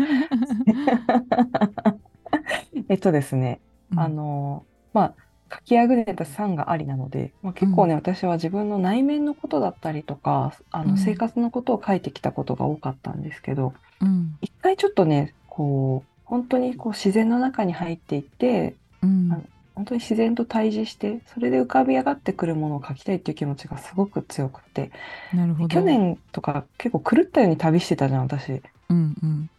[2.89, 3.59] えっとですね、
[3.91, 3.99] うん。
[3.99, 5.13] あの、まあ、
[5.51, 10.97] 書きあぐねた酸がありなので、まあ、結構ね、私は自分の内面のことだったりとか、あの、うん。
[10.99, 14.37] 生活のことを書いてきたことが多かったんですけど、うん。
[14.41, 19.33] 一回ちょっとね、こう、本当にこう自然の中に入っていって、うん。
[19.33, 19.39] あ
[19.79, 24.91] 本当に自然と対峙して、それで浮かび上がってくるものを書きたいっていう気持ちがすごく強くて、
[25.33, 28.61] なるほど去年とか結構狂ったように旅してたじゃん、私。
[28.89, 29.49] うんうん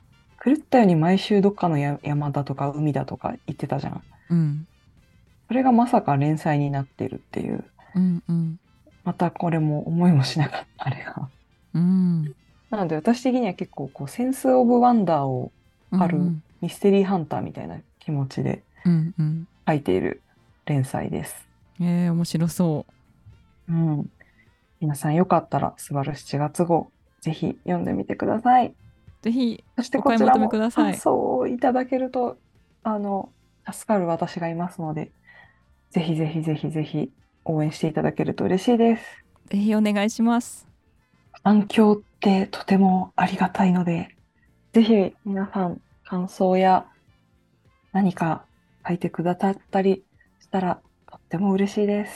[0.45, 4.03] 狂ったように毎週どっかのや山だとか海だとか行ってたじゃん。
[4.29, 4.67] うん
[5.49, 7.65] それがまさか連載になってるっていう。
[7.95, 8.61] うんうん
[9.05, 11.31] またこれも思いもしなかった、 あれが。
[11.73, 12.25] うん
[12.69, 15.51] なので私的には結構こうセンスオブワンダーを
[15.93, 20.21] あるうんミステリーハンターみたいな気持ちでうんうん書いている
[20.67, 21.49] 連載です。
[21.81, 22.87] えー、面白そ
[23.69, 24.11] うん。
[24.81, 26.91] 皆さんよかったら、スバル7月号、
[27.21, 28.69] ぜひ読んでみてください。
[28.69, 28.75] う
[29.23, 32.37] ぜひそしてこちらもください感想をいただけると、
[32.83, 33.31] あの、
[33.71, 35.13] 助かる私がいますので、
[35.91, 37.13] ぜひぜひぜひぜひ
[37.45, 39.05] 応援していただけると嬉しいです。
[39.47, 40.67] ぜひお願いします
[41.45, 44.17] 反響ってとてもありがたいので、
[44.73, 46.87] ぜひ皆さん感想や
[47.93, 48.45] 何か
[48.87, 50.03] 書いてくださったり
[50.41, 52.13] したらとっても嬉しいです。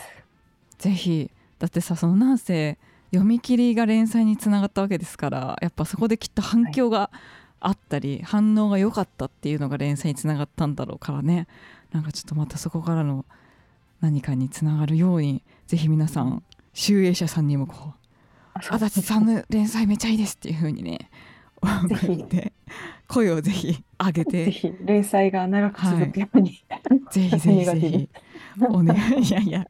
[0.78, 2.78] ぜひだってさそのなんせ
[3.12, 7.10] 読み切りが連載につながったわけですからやっぱそこできっと反響が
[7.60, 11.46] あったり、反応が良かったっていうのが連載につながったんだろうからね。
[11.92, 13.24] なんかちょっとまたそこからの
[14.00, 16.42] 何かにつながるようにぜひ皆さん
[16.74, 17.92] 集英社さんにもこう
[18.52, 21.10] 足立さんの連載めちゃいいですっていう風にね
[21.88, 22.52] ぜひ送って
[23.08, 26.64] 声をぜひ上げぜてひ連載が長く続くように、
[27.10, 28.08] ぜひぜひネガティブぜひ
[28.68, 29.66] お願いいやいや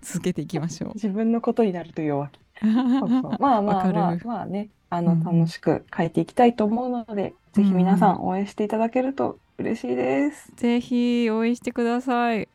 [0.00, 0.92] 続けていきましょう。
[0.94, 2.40] 自分のことになると弱気。
[2.62, 10.52] そうそうまあまあまあまあね、あのうん楽しく書いていきたいと思うので、ぜひ皆さん応援していただけると嬉しいです。
[10.56, 12.48] ぜひ応援してください。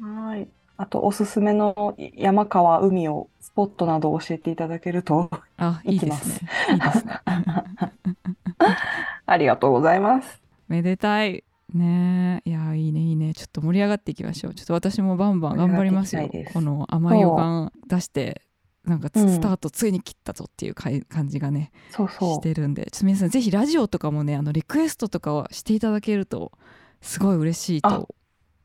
[0.00, 0.48] はい。
[0.76, 6.48] あとおすすめの山川海をスポットなどを教えていただけるとあいいですね。
[6.72, 7.20] いいですね。
[9.26, 10.42] ありがとうございます。
[10.68, 11.44] めでたい。
[11.72, 12.42] ね。
[12.44, 13.34] えいやいいねいいね。
[13.34, 14.54] ちょっと盛り上がっていきましょう。
[14.54, 16.28] ちょっと私もバンバン頑張りますよ。
[16.52, 18.42] この甘い予感出して
[18.84, 19.28] なんかうん。
[19.30, 22.88] スタートついに切ったぞっていうかい感じがね、そうそしてるんで。
[22.90, 26.52] ちょっと皆さんぜひラジオとかもねあのリクエストとかはしていただけると
[27.00, 28.08] すごい嬉しいと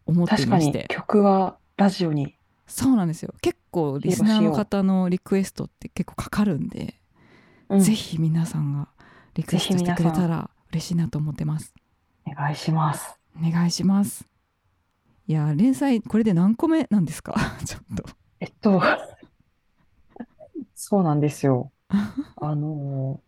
[0.06, 0.28] 思う。
[0.32, 0.86] っていまして。
[0.90, 2.36] 曲はラジオに。
[2.68, 3.34] そうなんですよ。
[3.42, 6.96] 結構リスナーの方のリクエストって結構かかるんで、
[7.70, 7.80] うん。
[7.80, 8.90] ぜひ皆さんが
[9.36, 11.74] リクエストしてくれたら嬉しいなと思ってます。
[12.26, 13.20] お願いします。
[13.38, 14.26] お願いします。
[15.28, 17.36] いや連載これで何個目なんですか？
[17.66, 18.04] ちょっと。
[18.40, 18.82] えっと、
[20.76, 21.72] そうなんですよ。
[22.38, 23.22] あの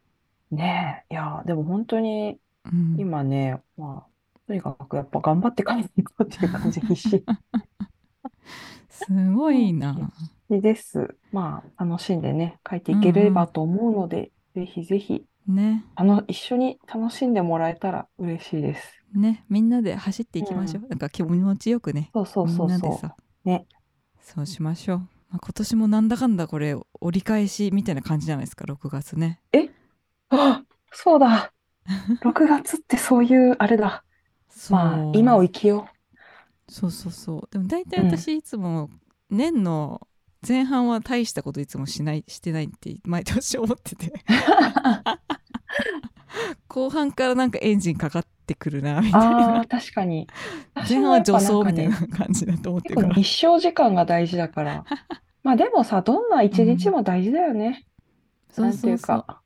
[0.51, 2.95] ねえ、いや、でも本当にうん。
[2.99, 7.23] 今ね、まあ、とにかくやっぱ頑張って書いていこうっていう感じ必死
[8.89, 10.11] すごいな。
[10.49, 11.15] です。
[11.31, 15.85] まあ、楽しんでね、書いていければと思うので、ぜひぜひ、ね。
[15.95, 18.93] あの、一緒に楽しんでもらえたら嬉しいです。
[19.13, 19.45] ね。
[19.49, 22.09] みんなで走っていきましょう、なんか気持ちよくね。
[22.13, 22.67] そうそうそうそう。
[22.67, 23.15] みんなでさ。
[23.45, 23.65] ね。
[24.21, 25.05] そうしましょう、ま
[25.37, 28.65] あ、今年もなんだかんだこれ折り返しみたいな感じじゃないですか。
[28.65, 29.41] 6月ね。
[30.29, 31.51] あ、そうだ。
[32.23, 34.03] 6月ってそういう、あれだ。
[34.69, 35.87] まあ、今を生きよ
[36.67, 37.47] そうそうそう。
[37.51, 38.89] でも大体私いつも
[39.29, 40.07] 年の
[40.47, 44.11] 前半は大したこといつもしないしてないって毎年思っててう。
[46.67, 50.27] 後半からなんかエンジンかかってくるなみたいあなあ、確かに。
[50.89, 54.85] 前半は助走みたいな感じだと思ってるから結構日照時間が大事だから。
[55.43, 57.85] まあでもさ、どんな一日も大事だよね。
[58.49, 59.41] そなんていうか、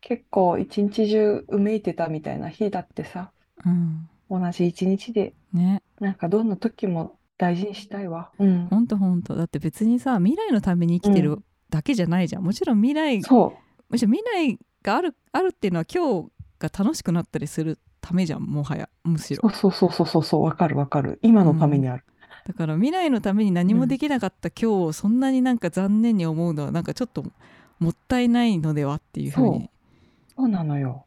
[0.00, 3.32] 結構一日中うめいてたみたいな日だってさ、
[3.64, 8.30] うん同じ一日で、ねなんかどんな時も大事にしたいわ。
[8.38, 8.66] うん。
[8.66, 13.52] ほんとほんとだって別にさ未来のために生きてるうんだけじゃないじゃんもちろん未来そ
[13.90, 19.42] むしろ未来があるあるっていうのは今日が楽しくなったりするためじゃんもはやむしう。
[19.42, 21.18] ろそうそうそうそうそう、わかるわかる。
[21.22, 22.04] 今のためにある。
[22.46, 27.24] だから未来のために何もできなかった今日をそんなになんか残念に思うのはなんかちょっと
[27.78, 29.70] もったいないのではっていうふうに
[30.34, 31.04] そうなのよ。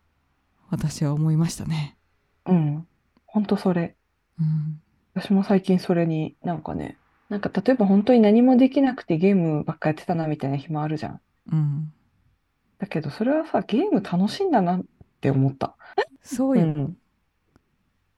[0.69, 1.97] 私は思いましたね。
[2.45, 2.87] うん。
[3.25, 3.95] ほんとそれ。
[4.39, 4.81] うん、
[5.13, 6.97] 私も最近それになんかね、
[7.29, 11.21] なんか例えば本当に何もできなくてゲームばっかやってたなみたいな日もあるじゃん。
[11.51, 11.93] うん、
[12.77, 14.83] だけどそれはさ、ゲーム楽しいんだなっ
[15.21, 15.75] て思った。
[16.23, 16.75] そうよ、ん。
[16.75, 16.95] 今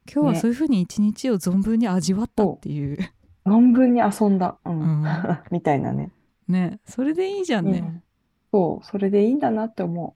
[0.05, 2.97] 日はねそういうふうに一日を存分に味わったっていう、
[3.45, 4.57] 存分に遊んだ。
[4.65, 4.79] うん。
[4.79, 5.05] うん
[5.51, 6.11] みたいなね。
[6.47, 7.79] ねそれでいいじゃんね。
[7.79, 8.03] うん。
[8.51, 10.15] そう、それでいいんだなって思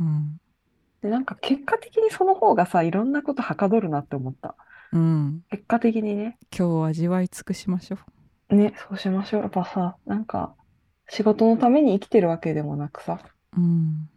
[0.00, 0.40] うんう。
[1.02, 4.56] で、なんか結果的にその方がさ、いろんなことはかどるなって思った。
[4.92, 6.38] うん、結果的にね。
[6.56, 7.98] 今日を味わい尽くしましょ
[8.50, 8.54] う。
[8.54, 9.42] ね、そうしましょう。
[9.42, 10.54] やっぱさ、なんか
[11.08, 13.20] 仕事のために生きてるわけでもなくさ、
[13.56, 14.08] うん、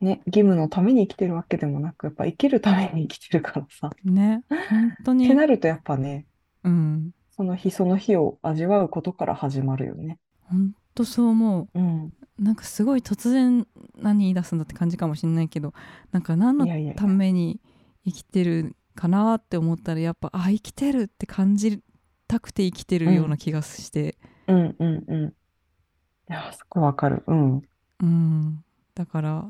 [0.00, 3.90] ね、義務のために生きてるわけでもなく、やっぱ生きるために生きてるからさ。
[4.04, 6.26] ね本当ってに、なるとやっぱね、
[6.64, 10.18] うん、その日その日を味わうことから始まるよね。
[10.48, 11.78] 本当そう思う。
[11.78, 12.12] うん。
[12.38, 13.66] なんかすごい突然
[13.96, 15.74] 何言い出すんだって感じかもしれないけど
[16.10, 17.60] なんか何のために
[18.06, 21.82] 生きてるかなって思ったらやっぱあ生きてるって感じ
[22.28, 24.16] たくて生きてるような気がして、
[24.46, 25.28] うんうんうん。
[25.28, 27.22] いや、そこわかる。
[27.26, 27.62] うん。
[28.00, 28.64] うん
[28.94, 29.44] だから、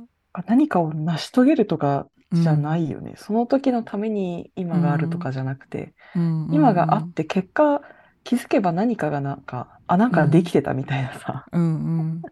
[0.46, 3.14] 何かを成し遂げるとかじゃい、ないよね。
[3.16, 7.82] その時のために今があるとかじゃなくて、うんうん今があって結果
[8.24, 11.46] 気づけば何かがなんか、あ、なんかできてたみたいなさ。
[11.52, 12.22] うんうん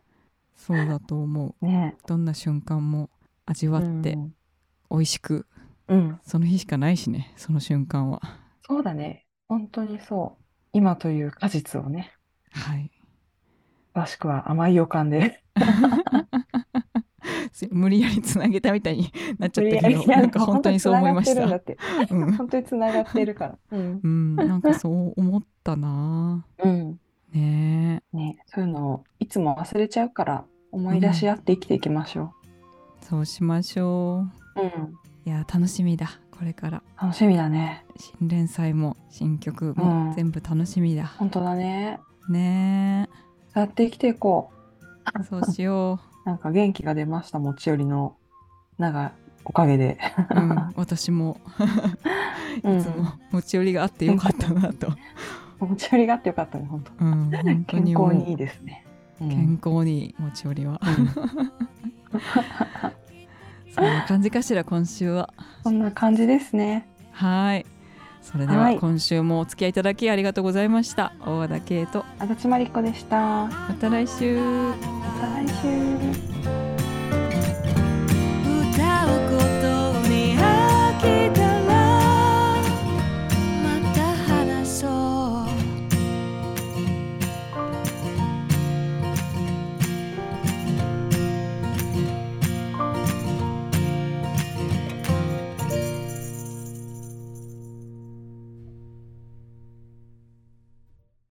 [0.57, 3.09] そうだと思う ねどんな瞬間も
[3.47, 4.35] 味わってうん
[4.91, 5.47] 美味しく、
[5.89, 6.21] うん。
[6.23, 8.21] その日しかないしねその瞬間は
[8.67, 9.27] そうだね。
[9.49, 10.45] 本当にそう。
[10.73, 12.13] 今という果実をね、
[12.53, 12.91] はい
[13.95, 15.43] 詳しくは甘い予感で。
[17.71, 21.43] 無理やりつなげたみたいに なっちゃったけどなんか本当にそう思いました。
[21.43, 23.59] うん本当につな がってるから。
[23.73, 24.01] うん。
[24.03, 26.47] うん、なんかそう思ったな。
[26.63, 27.01] うん。
[27.33, 32.33] ねね、そういうのをいつも忘れちゃうから思い出し合って生きていきましょ
[33.03, 34.27] え、そうしましょ
[34.57, 34.61] う。
[34.61, 34.65] う。
[34.65, 34.95] うん。
[35.25, 36.21] いや、楽しみだ。
[36.39, 37.85] これから楽しみだね。
[37.97, 41.99] 新連載も新曲うんも全部楽しみだ、本当だね。
[42.29, 43.09] ね
[43.55, 44.51] やって生きていこ
[45.21, 46.09] えそうしよう。
[46.29, 48.15] なんか元気が出ました、持ち寄りの。
[48.79, 49.13] なんか、
[49.45, 49.99] おかげで。
[50.31, 51.41] う、 うん、私も
[52.63, 54.93] うんいつも持ち寄りがあってよかったなと、
[55.59, 57.05] 持ち寄りがあってよかったね、本当。
[57.05, 58.85] うん、本当健にもう康にいいですね。
[59.21, 61.09] うん健康に持ち寄りはうん
[63.79, 66.89] そんな感じかしら今週はそんな感じですね。
[67.13, 67.67] はい
[68.21, 73.17] それでははい今週もお付き合いいただきありがとうございました大和田圭と足立まりこでした。
[73.17, 74.39] ままた来週
[75.21, 76.28] た来週。